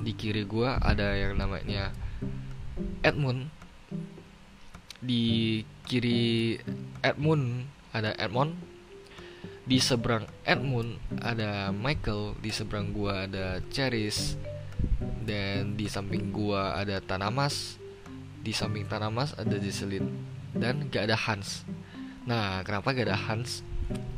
[0.03, 1.95] di kiri gue ada yang namanya
[3.01, 3.49] Edmund.
[5.03, 6.59] Di kiri
[7.03, 8.55] Edmund ada Edmund
[9.63, 14.35] di seberang Edmund ada Michael di seberang gue ada Cheris
[15.23, 17.82] dan di samping gue ada Tanamas
[18.43, 20.11] di samping Tanamas ada Jesselyn
[20.53, 21.63] dan gak ada Hans.
[22.27, 23.63] Nah, kenapa gak ada Hans?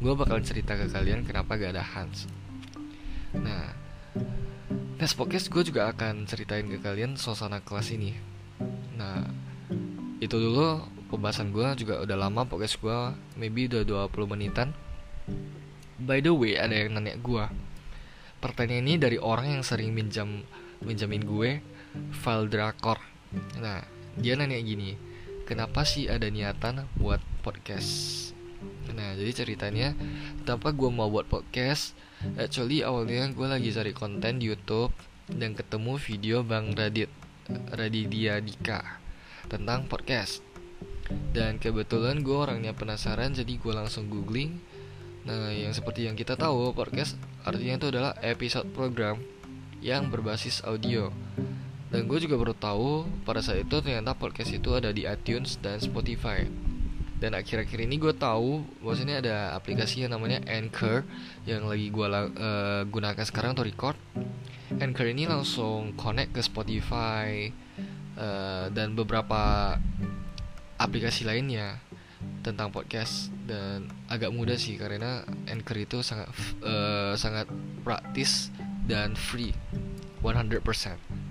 [0.00, 2.24] Gue bakal cerita ke kalian kenapa gak ada Hans.
[3.36, 3.76] Nah,
[4.96, 8.16] next podcast gue juga akan ceritain ke kalian suasana kelas ini.
[8.96, 9.28] Nah,
[10.24, 12.98] itu dulu pembahasan gue juga udah lama podcast gue,
[13.36, 14.72] maybe udah 20 menitan.
[16.00, 17.44] By the way, ada yang nanya gue.
[18.40, 20.44] Pertanyaan ini dari orang yang sering minjam
[20.84, 21.60] minjamin gue
[22.12, 23.00] file drakor.
[23.56, 24.94] Nah, dia nanya gini,
[25.42, 28.30] kenapa sih ada niatan buat podcast?
[28.94, 29.98] Nah jadi ceritanya
[30.42, 31.98] kenapa gue mau buat podcast?
[32.38, 34.94] Actually awalnya gue lagi cari konten di YouTube
[35.26, 37.10] dan ketemu video Bang Radit
[37.50, 39.02] Raditya Dika
[39.50, 40.40] tentang podcast.
[41.34, 44.62] Dan kebetulan gue orangnya penasaran jadi gue langsung googling.
[45.26, 49.20] Nah yang seperti yang kita tahu podcast artinya itu adalah episode program
[49.84, 51.12] yang berbasis audio
[51.94, 55.78] dan gue juga baru tahu pada saat itu ternyata podcast itu ada di iTunes dan
[55.78, 56.42] Spotify.
[57.22, 61.06] Dan akhir-akhir ini gue tahu bahwasanya ada aplikasi yang namanya Anchor
[61.46, 63.94] yang lagi gue uh, gunakan sekarang untuk record.
[64.82, 67.54] Anchor ini langsung connect ke Spotify
[68.18, 69.78] uh, dan beberapa
[70.82, 71.78] aplikasi lainnya
[72.42, 76.26] tentang podcast dan agak mudah sih karena Anchor itu sangat
[76.58, 77.46] uh, sangat
[77.86, 78.50] praktis
[78.90, 79.54] dan free
[80.26, 81.23] 100%.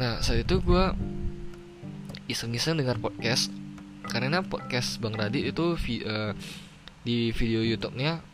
[0.00, 0.84] Nah saat itu gue
[2.32, 3.52] iseng-iseng dengar podcast.
[4.08, 6.32] Karena podcast Bang Radit itu vi uh,
[7.04, 8.24] di video YouTube-nya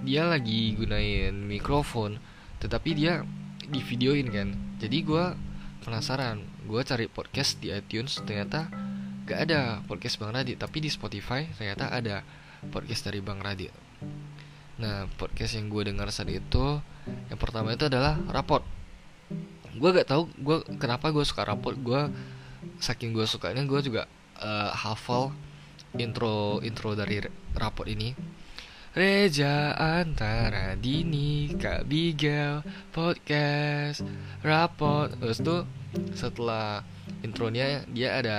[0.00, 2.16] dia lagi gunain mikrofon
[2.58, 3.20] tetapi dia
[3.68, 4.48] di videoin kan.
[4.80, 5.24] Jadi gue
[5.80, 8.68] penasaran gue cari podcast di iTunes ternyata
[9.24, 12.20] gak ada podcast Bang Radit tapi di Spotify ternyata ada
[12.68, 13.72] podcast dari Bang Radit
[14.76, 16.80] nah podcast yang gue dengar saat itu
[17.28, 18.64] yang pertama itu adalah raport
[19.80, 22.12] gue gak tahu gue kenapa gue suka raport gue
[22.76, 24.04] saking gue sukanya gue juga
[24.36, 25.32] uh, hafal
[25.96, 27.18] intro intro dari
[27.56, 28.14] raport ini.
[28.90, 32.58] Reja antara Dini Kak Bigel
[32.90, 34.02] podcast
[34.42, 35.62] raport terus tuh
[36.10, 36.82] setelah
[37.22, 38.38] intronya dia ada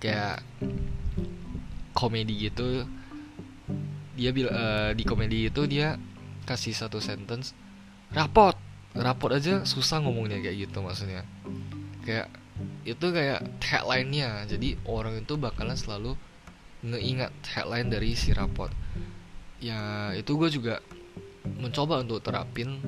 [0.00, 0.40] kayak
[1.92, 2.88] komedi gitu.
[4.16, 6.00] Dia bil uh, di komedi itu dia
[6.48, 7.52] kasih satu sentence
[8.16, 8.67] raport
[8.98, 11.22] raport aja susah ngomongnya kayak gitu maksudnya.
[12.02, 12.28] Kayak
[12.82, 16.18] itu kayak tagline-nya jadi orang itu bakalan selalu
[16.82, 18.70] ngeingat headline dari si rapot.
[19.62, 20.82] Ya itu gue juga
[21.58, 22.78] mencoba untuk terapin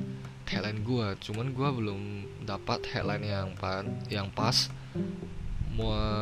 [0.51, 2.01] headline gue cuman gue belum
[2.42, 4.70] dapat headline yang pan yang pas.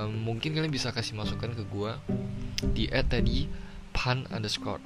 [0.09, 1.93] Mungkin kalian bisa kasih masukan ke gue
[2.77, 3.49] di ad tadi
[3.97, 4.85] pan underscore.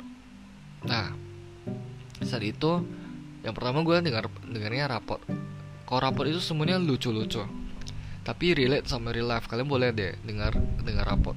[0.87, 1.11] Nah
[2.23, 2.87] saat itu
[3.43, 5.19] yang pertama gue dengar dengarnya rapot.
[5.87, 7.43] Kalau rapot itu semuanya lucu-lucu.
[8.23, 9.51] Tapi relate sama real life.
[9.51, 10.55] Kalian boleh deh dengar
[10.87, 11.35] dengar rapot.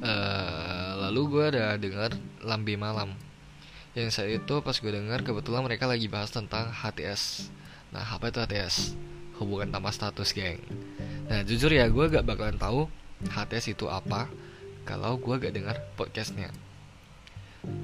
[0.00, 3.12] Uh, lalu gue ada dengar lambe malam.
[3.92, 7.52] Yang saat itu pas gue dengar kebetulan mereka lagi bahas tentang HTS
[7.94, 8.98] nah apa itu HTS
[9.40, 10.60] hubungan tanpa status geng.
[11.28, 12.88] Nah jujur ya gue gak bakalan tahu
[13.30, 14.28] HTS itu apa
[14.84, 16.52] kalau gue gak dengar podcastnya.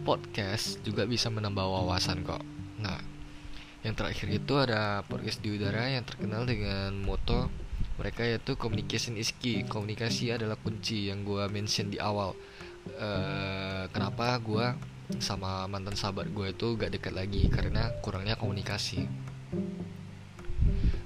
[0.05, 2.45] Podcast juga bisa menambah wawasan kok.
[2.81, 3.12] Nah
[3.83, 7.51] yang terakhir itu ada podcast di udara yang terkenal dengan moto.
[7.99, 9.67] Mereka yaitu communication is key.
[9.67, 12.39] Komunikasi adalah kunci yang gue mention di awal.
[12.99, 14.67] Uh, kenapa gue
[15.19, 17.51] sama mantan sahabat gue itu gak dekat lagi?
[17.51, 19.07] Karena kurangnya komunikasi.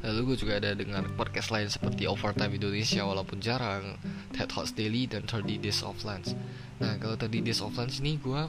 [0.05, 3.97] Lalu gue juga ada dengar podcast lain seperti Overtime Indonesia walaupun jarang
[4.37, 6.37] TED Talks Daily dan 30 Days of Lunch.
[6.79, 8.47] Nah kalau 30 Days of Lunch ini gue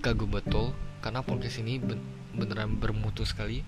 [0.00, 0.70] kagum betul
[1.02, 1.82] karena podcast ini
[2.34, 3.62] beneran bermutu sekali.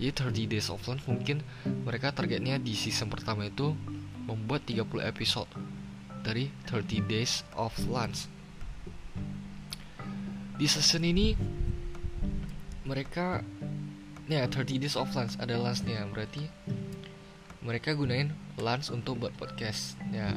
[0.00, 1.44] Jadi 30 Days of Lunch mungkin
[1.86, 3.76] mereka targetnya di season pertama itu
[4.26, 5.50] membuat 30 episode
[6.24, 8.32] dari 30 Days of Lunch
[10.62, 11.34] di season ini
[12.86, 13.42] mereka
[14.30, 16.46] ya 30 Days of Lunch ada lunchnya berarti
[17.66, 18.30] mereka gunain
[18.62, 19.98] lunch untuk buat podcast.
[20.14, 20.30] Ya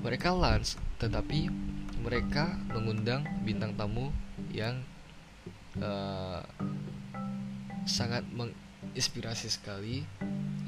[0.00, 1.52] mereka lunch tetapi
[2.00, 4.08] mereka mengundang bintang tamu
[4.48, 4.80] yang
[5.80, 6.42] uh,
[7.88, 10.04] sangat menginspirasi sekali.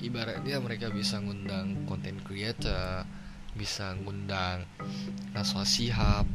[0.03, 3.07] Ibaratnya mereka bisa ngundang content creator
[3.57, 4.69] bisa ngundang
[5.33, 6.29] Naswa Sihab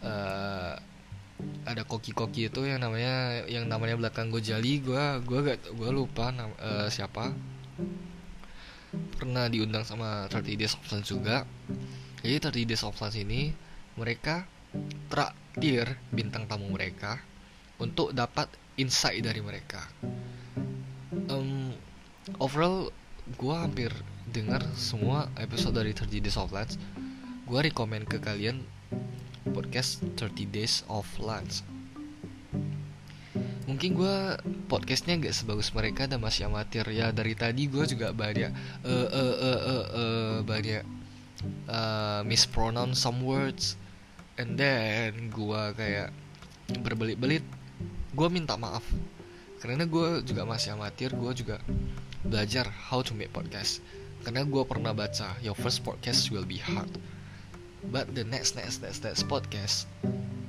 [0.00, 0.74] uh,
[1.68, 6.52] ada koki-koki itu yang namanya yang namanya belakang Gojali gue gue gak gue lupa nama,
[6.56, 7.36] uh, siapa.
[9.20, 11.44] Pernah diundang sama 30 Days of juga.
[12.24, 13.52] Jadi 30 Days of ini
[14.00, 14.48] mereka
[15.12, 17.20] traktir bintang tamu mereka
[17.80, 19.80] untuk dapat insight dari mereka.
[21.32, 21.72] Um,
[22.40, 22.92] overall,
[23.36, 23.90] gue hampir
[24.30, 26.76] dengar semua episode dari 30 Days of Lunch.
[27.46, 28.66] Gue rekomend ke kalian
[29.50, 31.64] podcast 30 Days of Lunch.
[33.66, 34.16] Mungkin gue
[34.70, 38.50] podcastnya gak sebagus mereka dan masih amatir ya dari tadi gue juga banyak
[38.86, 40.86] uh, uh, uh, uh, uh, banyak
[41.66, 43.74] uh, mispronounce some words
[44.38, 46.14] and then gue kayak
[46.82, 47.42] berbelit-belit
[48.16, 48.82] gue minta maaf.
[49.60, 51.60] Karena gue juga masih amatir gue juga
[52.24, 53.84] belajar how to make podcast.
[54.24, 56.88] Karena gue pernah baca your first podcast will be hard.
[57.92, 59.84] But the next next next next podcast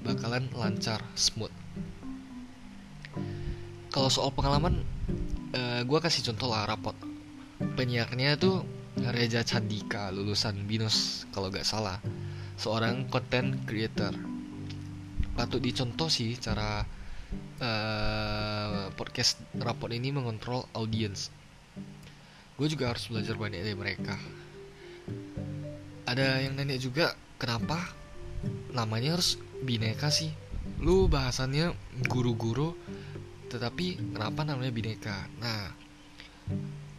[0.08, 1.52] bakalan lancar smooth.
[3.92, 4.88] Kalau soal pengalaman
[5.52, 6.96] uh, eh, gue kasih contoh lah rapot
[7.58, 8.66] penyiarnya tuh
[8.98, 12.02] Reza Chandika lulusan binus kalau gak salah.
[12.58, 14.14] Seorang content creator.
[15.38, 16.82] Patut dicontoh sih cara
[17.62, 21.32] uh, podcast rapot ini mengontrol audiens
[22.58, 24.18] gue juga harus belajar banyak dari mereka.
[26.10, 27.78] Ada yang nanya juga kenapa
[28.74, 30.34] namanya harus bineka sih?
[30.82, 31.78] Lu bahasannya
[32.10, 32.74] guru-guru
[33.54, 35.30] tetapi kenapa namanya bineka?
[35.38, 35.70] Nah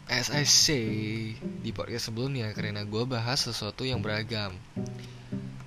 [0.07, 0.87] as I say
[1.35, 4.55] di podcast sebelumnya karena gue bahas sesuatu yang beragam.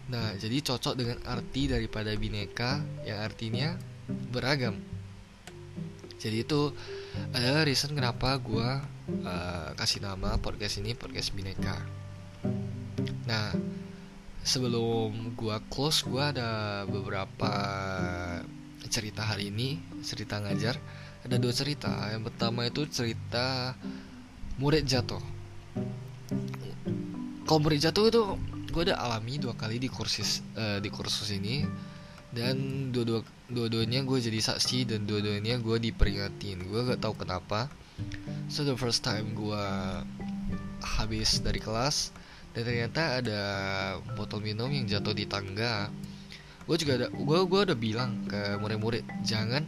[0.08, 3.76] Nah jadi cocok dengan arti daripada bineka yang artinya
[4.32, 4.78] beragam.
[6.22, 6.70] Jadi itu
[7.34, 8.70] ada reason kenapa gue
[9.26, 11.82] uh, kasih nama podcast ini podcast bineka.
[13.26, 13.52] Nah
[14.46, 17.52] sebelum gue close gue ada beberapa
[18.90, 20.78] cerita hari ini cerita ngajar.
[21.26, 21.90] Ada dua cerita.
[22.10, 23.74] Yang pertama itu cerita
[24.62, 25.22] murid jatuh.
[27.50, 28.22] Kalau murid jatuh itu
[28.72, 31.68] gue udah alami dua kali di kursus uh, di kursus ini
[32.32, 36.64] dan dua-dua dua-duanya gue jadi saksi dan dua-duanya gue diperingatin.
[36.64, 37.68] Gue gak tahu kenapa.
[38.48, 39.66] So the first time gue
[40.82, 42.16] habis dari kelas
[42.56, 43.42] dan ternyata ada
[44.16, 45.92] botol minum yang jatuh di tangga.
[46.64, 49.68] Gue juga ada gue gue udah bilang ke murid-murid jangan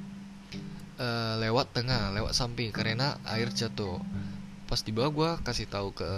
[0.97, 3.99] uh, lewat tengah lewat samping karena air jatuh.
[4.71, 6.09] Pas di bawah gue kasih tahu ke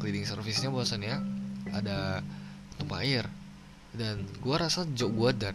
[0.00, 1.16] cleaning service-nya bahwasannya
[1.76, 2.24] ada
[2.80, 3.28] tumpah air.
[3.92, 5.54] Dan gue rasa jok gue dan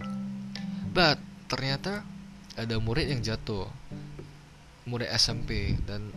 [0.96, 1.20] But
[1.52, 2.08] ternyata
[2.56, 3.68] ada murid yang jatuh.
[4.88, 6.08] Murid SMP Dan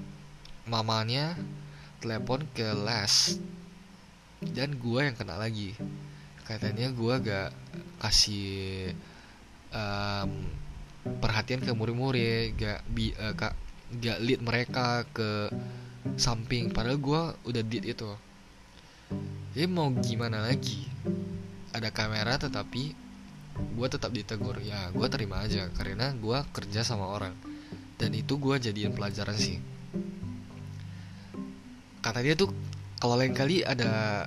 [0.71, 1.35] mamanya
[1.99, 3.43] telepon ke les.
[4.39, 5.75] Dan gue yang kena lagi.
[6.47, 7.51] Katanya gue gak
[7.99, 8.95] kasih
[9.75, 10.47] um,
[11.19, 13.59] perhatian ke murid-murid gak bi uh, gak,
[13.99, 15.51] gak lead mereka ke
[16.15, 16.71] samping.
[16.71, 18.11] Padahal gue udah lead itu.
[19.59, 20.87] Jadi mau gimana lagi?
[21.75, 23.08] Ada kamera tetapi
[23.59, 27.35] gue tetap ditegur ya gue terima aja karena gue kerja sama orang.
[27.99, 29.59] Dan itu gue jadiin pelajaran sih.
[31.99, 32.55] Kata dia tuh
[33.03, 34.27] kalau lain kali ada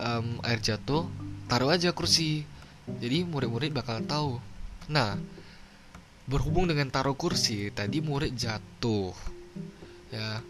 [0.00, 1.08] um, air jatuh
[1.48, 2.48] taruh aja kursi.
[2.88, 4.32] Jadi murid-murid bakal tahu.
[4.88, 5.16] Nah
[6.22, 9.12] berhubung dengan taruh kursi tadi murid jatuh
[10.12, 10.40] ya.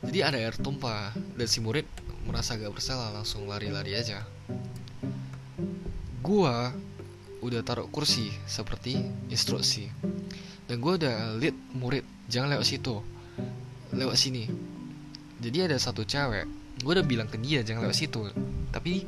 [0.00, 1.84] Jadi ada air tumpah dan si murid
[2.24, 4.24] merasa gak bersalah langsung lari-lari aja.
[6.24, 6.72] Gua
[7.40, 9.00] udah taruh kursi seperti
[9.32, 9.88] instruksi.
[10.68, 13.00] Dan gue udah lihat murid jangan lewat situ
[13.90, 14.46] lewat sini.
[15.40, 16.46] Jadi ada satu cewek
[16.80, 18.22] gue udah bilang ke dia jangan lewat situ.
[18.70, 19.04] Tapi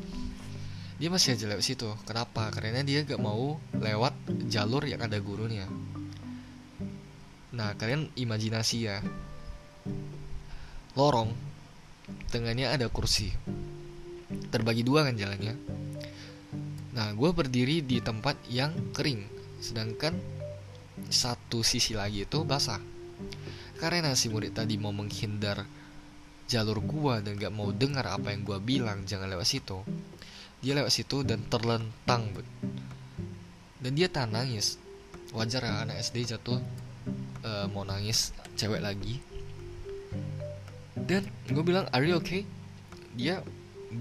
[1.00, 1.88] dia masih aja lewat situ.
[2.04, 2.52] Kenapa?
[2.52, 4.14] Karena dia gak mau lewat
[4.50, 5.66] jalur yang ada gurunya.
[7.52, 9.00] Nah kalian imajinasi ya.
[10.98, 11.32] Lorong
[12.28, 13.32] tengahnya ada kursi.
[14.52, 15.56] Terbagi dua kan jalannya
[16.92, 19.24] nah gue berdiri di tempat yang kering
[19.62, 20.18] sedangkan
[21.08, 22.80] satu sisi lagi itu basah.
[23.78, 25.64] Karena si murid tadi mau menghindar
[26.46, 29.80] jalur gua dan gak mau dengar apa yang gua bilang jangan lewat situ.
[30.62, 32.30] Dia lewat situ dan terlentang
[33.82, 34.78] dan dia tak nangis.
[35.34, 36.60] Wajar ya anak SD jatuh
[37.42, 39.18] uh, mau nangis cewek lagi.
[40.94, 42.46] Dan gue bilang are you okay?
[43.18, 43.42] Dia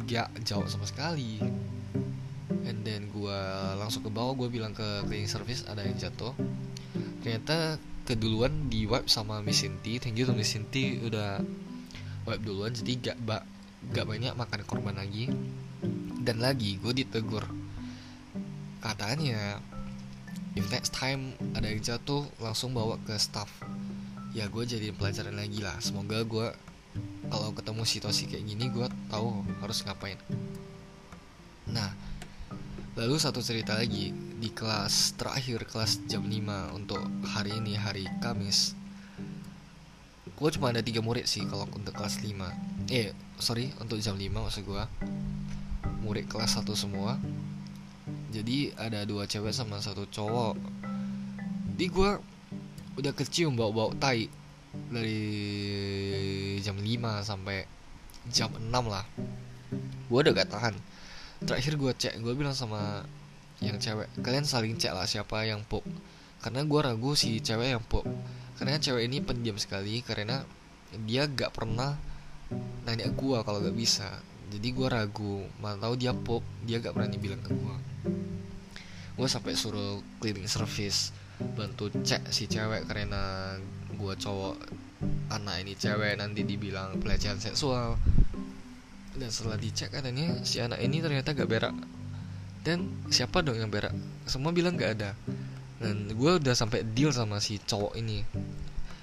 [0.06, 1.42] gak jawab sama sekali
[2.66, 3.40] and then gue
[3.78, 6.34] langsung ke bawah gue bilang ke cleaning service ada yang jatuh.
[7.22, 10.02] Ternyata keduluan di wipe sama Miss Sinti.
[10.02, 11.42] Thank you to Miss Sinti udah
[12.26, 13.46] wipe duluan jadi gak, ba
[13.94, 15.30] gak banyak makan korban lagi.
[16.22, 17.46] Dan lagi gue ditegur.
[18.82, 19.62] Katanya
[20.58, 23.50] if next time ada yang jatuh langsung bawa ke staff.
[24.32, 25.78] Ya gue jadi pelajaran lagi lah.
[25.84, 26.48] Semoga gue
[27.32, 30.20] kalau ketemu situasi kayak gini gue tahu harus ngapain
[33.02, 37.02] lalu satu cerita lagi di kelas terakhir kelas jam 5 untuk
[37.34, 38.78] hari ini hari Kamis.
[40.38, 43.10] Gue cuma ada tiga murid sih kalau untuk kelas 5 eh
[43.42, 44.84] sorry untuk jam 5 maksud gue
[46.06, 47.18] murid kelas 1 semua.
[48.30, 50.62] Jadi ada dua cewek sama satu cowok.
[51.74, 52.22] Di gue
[53.02, 54.30] udah kecium bau-bau tai
[54.94, 55.26] dari
[56.62, 56.86] jam 5
[57.26, 57.66] sampai
[58.30, 59.10] jam 6 lah.
[60.06, 60.78] Gue udah gak tahan
[61.46, 63.06] terakhir gue cek gue bilang sama
[63.62, 65.86] yang cewek kalian saling cek lah siapa yang pop
[66.42, 68.06] karena gue ragu si cewek yang pop
[68.62, 70.46] karena cewek ini pendiam sekali karena
[71.10, 71.98] dia gak pernah
[72.84, 74.22] nanya gue kalau gak bisa.
[74.52, 77.76] Jadi gue ragu malah tahu dia pop dia gak berani bilang ke gue
[79.18, 81.14] gue sampai suruh cleaning service
[81.58, 83.56] bantu cek si cewek karena
[83.96, 84.58] gue cowok
[85.34, 87.98] anak ini cewek nanti dibilang pelecehan seksual
[89.16, 91.76] dan setelah dicek katanya si anak ini ternyata gak berak.
[92.62, 93.92] Dan siapa dong yang berak?
[94.30, 95.12] Semua bilang gak ada.
[95.82, 98.22] Dan gue udah sampai deal sama si cowok ini.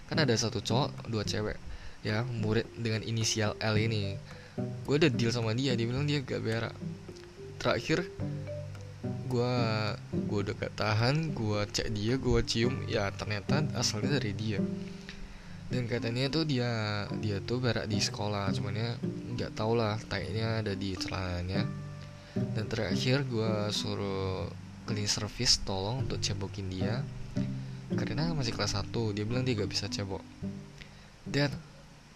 [0.06, 1.58] Kan ada satu cowok dua cewek
[2.06, 4.14] ya murid dengan inisial L ini.
[4.86, 6.74] Gue udah deal sama dia dia bilang dia gak berak.
[7.58, 8.06] Terakhir
[9.28, 9.54] gue
[10.14, 12.86] gue udah gak tahan gue cek dia gue cium.
[12.88, 14.62] Ya ternyata asalnya dari dia
[15.68, 18.90] dan katanya tuh dia dia tuh berak di sekolah cuman ya
[19.36, 21.68] nggak tau lah tayanya ada di celananya.
[22.38, 24.48] Dan terakhir gue suruh
[24.88, 27.04] clean service tolong untuk cebokin dia.
[27.92, 30.22] Karena masih kelas 1 dia bilang dia gak bisa cebok.
[31.28, 31.50] Dan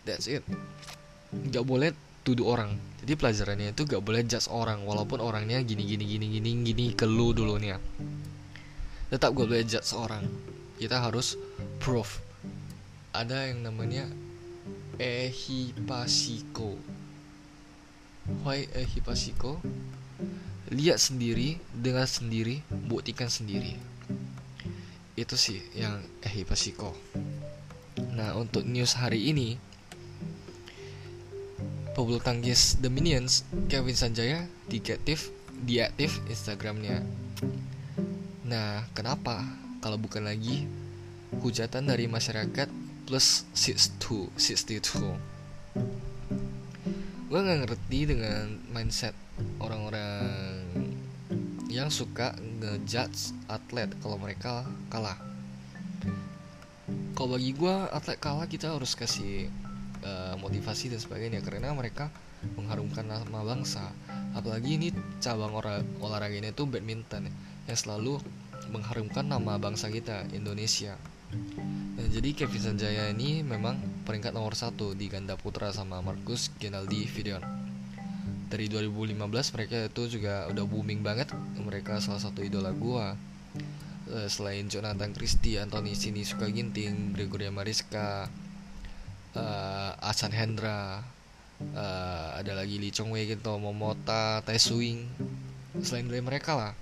[0.06, 0.46] that's it.
[1.50, 1.92] Gak boleh
[2.22, 2.78] tuduh orang.
[3.02, 7.02] Jadi pelajarannya itu gak boleh judge orang walaupun orangnya gini gini gini gini gini ke
[7.02, 7.78] lu dulu nih ya
[9.12, 10.24] tetap gak boleh judge orang.
[10.78, 11.36] Kita harus
[11.82, 12.21] proof
[13.12, 14.08] ada yang namanya
[15.00, 16.76] ehipasiko.
[18.44, 19.60] Why ehipasiko?
[20.72, 23.76] Lihat sendiri dengar sendiri buktikan sendiri.
[25.16, 26.96] Itu sih yang eh pasiko
[28.12, 29.56] nah untuk news hari ini
[31.96, 35.32] pebulu tangkis The Minions Kevin Sanjaya diaktif
[35.62, 37.04] diaktif Instagramnya.
[38.44, 39.44] Nah kenapa?
[39.80, 40.68] Kalau bukan lagi
[41.40, 42.68] hujatan dari masyarakat
[43.06, 45.32] plus 62 62
[47.32, 49.16] gue nggak ngerti dengan mindset
[49.56, 50.60] orang-orang
[51.72, 55.16] yang suka ngejudge atlet kalau mereka kalah.
[57.16, 59.48] Kalau bagi gue atlet kalah kita harus kasih
[60.04, 62.12] uh, motivasi dan sebagainya karena mereka
[62.60, 63.88] mengharumkan nama bangsa.
[64.36, 64.88] Apalagi ini
[65.24, 65.56] cabang
[66.04, 67.32] olahraga ini tuh badminton
[67.64, 68.20] yang selalu
[68.68, 71.00] mengharumkan nama bangsa kita Indonesia
[71.92, 73.76] Nah, jadi Kevin Sanjaya ini memang
[74.08, 77.44] peringkat nomor satu di ganda putra sama Marcus Ginaldi Videon.
[78.48, 79.20] Dari 2015
[79.52, 81.28] mereka itu juga udah booming banget.
[81.60, 83.12] Mereka salah satu idola gua.
[84.08, 88.28] Eh, selain Jonathan Christie, Anthony Sinisuka Ginting, Gregoria Mariska,
[89.32, 91.00] uh, Asan Hendra,
[91.72, 95.08] uh, ada lagi Lee Chong Wei gitu, Momota, Tai Suing.
[95.80, 96.72] Selain dari mereka lah,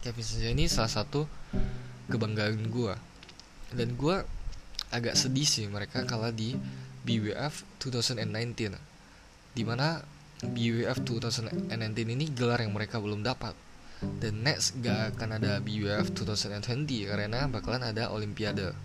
[0.00, 1.28] Kevin Sanjaya ini salah satu
[2.08, 2.96] kebanggaan gua.
[3.72, 4.22] Dan gua
[4.94, 6.54] agak sedih sih mereka kalah di
[7.06, 8.74] BWF 2019
[9.56, 10.02] di mana
[10.42, 11.72] BWF 2019
[12.12, 13.56] ini gelar yang mereka belum dapat.
[14.20, 18.76] Dan next gak akan ada BWF 2020 karena bakalan ada Olimpiade.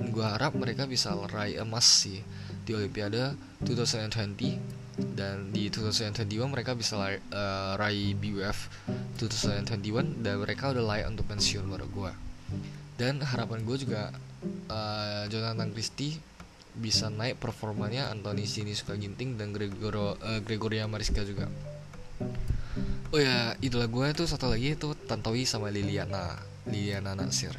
[0.00, 2.24] Dan gue harap mereka bisa raih emas sih
[2.64, 3.36] di Olimpiade
[3.68, 8.58] 2020 dan di 2021 mereka bisa uh, raih BWF
[9.18, 12.12] 2021 dan mereka udah layak untuk pensiun menurut gue
[13.04, 14.08] dan harapan gue juga
[14.72, 16.16] uh, Jonathan Christie
[16.72, 21.52] bisa naik performanya Anthony Sinisuka Ginting dan Gregoro, uh, Gregoria Mariska juga.
[23.12, 26.34] Oh ya idola gue itu satu lagi itu Tantowi sama Liliana
[26.64, 27.52] Liliana Nasir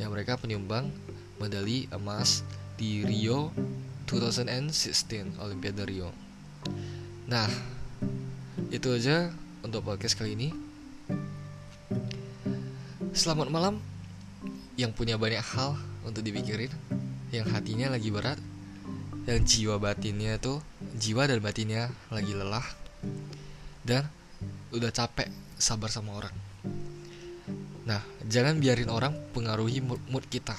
[0.00, 0.88] yang mereka penyumbang
[1.36, 2.40] medali emas
[2.80, 3.52] di Rio
[4.08, 6.10] 2016 Olimpiade Rio.
[7.28, 7.46] Nah
[8.72, 9.28] itu aja
[9.60, 10.48] untuk podcast kali ini.
[13.14, 13.95] Selamat malam
[14.76, 16.68] yang punya banyak hal untuk dipikirin
[17.32, 18.36] yang hatinya lagi berat
[19.26, 20.62] yang jiwa batinnya tuh
[20.94, 22.64] jiwa dan batinnya lagi lelah
[23.82, 24.06] dan
[24.70, 26.36] udah capek sabar sama orang.
[27.88, 30.54] Nah jangan biarin orang pengaruhi mood kita.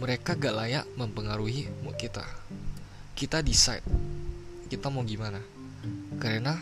[0.00, 2.24] Mereka gak layak mempengaruhi mood kita.
[3.14, 3.84] Kita decide
[4.66, 5.38] kita mau gimana
[6.16, 6.56] karena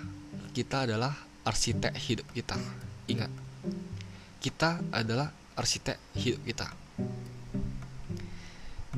[0.50, 1.14] kita adalah
[1.46, 2.58] arsitek hidup kita.
[3.08, 3.30] Ingat
[4.40, 6.68] kita adalah arsitek hidup kita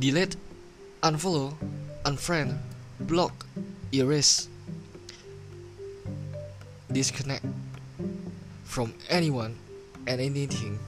[0.02, 0.36] delete,
[1.02, 1.54] unfollow,
[2.04, 2.58] unfriend,
[3.00, 3.46] block,
[3.92, 4.48] erase,
[6.90, 7.44] disconnect
[8.64, 9.56] from anyone
[10.06, 10.78] and anything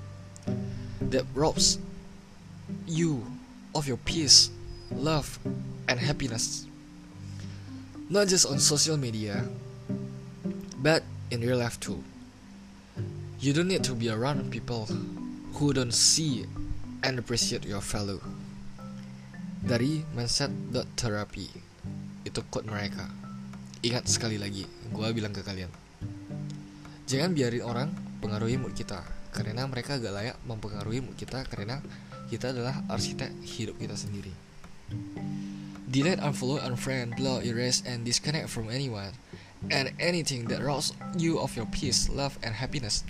[1.00, 1.78] that robs
[2.86, 3.24] you
[3.74, 4.50] of your peace,
[4.90, 5.38] love,
[5.88, 6.66] and happiness.
[8.10, 9.46] Not just on social media,
[10.78, 12.02] but in real life too.
[13.38, 14.88] You don't need to be around people
[15.58, 16.46] who don't see
[17.02, 18.20] and appreciate your value.
[19.64, 21.48] dari mindset.therapy
[22.28, 23.08] itu quote mereka.
[23.80, 25.72] Ingat sekali lagi gue bilang ke kalian.
[27.08, 27.88] Jangan biarin orang
[28.20, 29.00] pengaruhi mood kita
[29.32, 31.80] karena mereka gak layak mempengaruhi mood kita karena
[32.28, 34.32] kita adalah arsitek hidup kita sendiri.
[35.88, 39.16] Delete unfollow unfriend block erase and disconnect from anyone
[39.72, 43.00] and anything that robs you of your peace love and happiness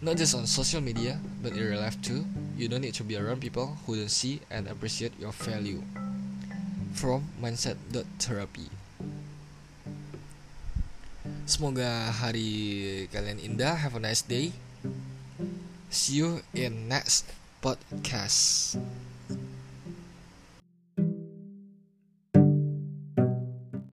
[0.00, 2.24] not just on social media, but in real life too.
[2.56, 5.82] You don't need to be around people who don't see and appreciate your value.
[6.92, 8.66] From Mindset.therapy
[11.50, 13.74] Semoga hari kalian indah.
[13.74, 14.54] Have a nice day.
[15.90, 17.26] See you in next
[17.58, 18.78] podcast.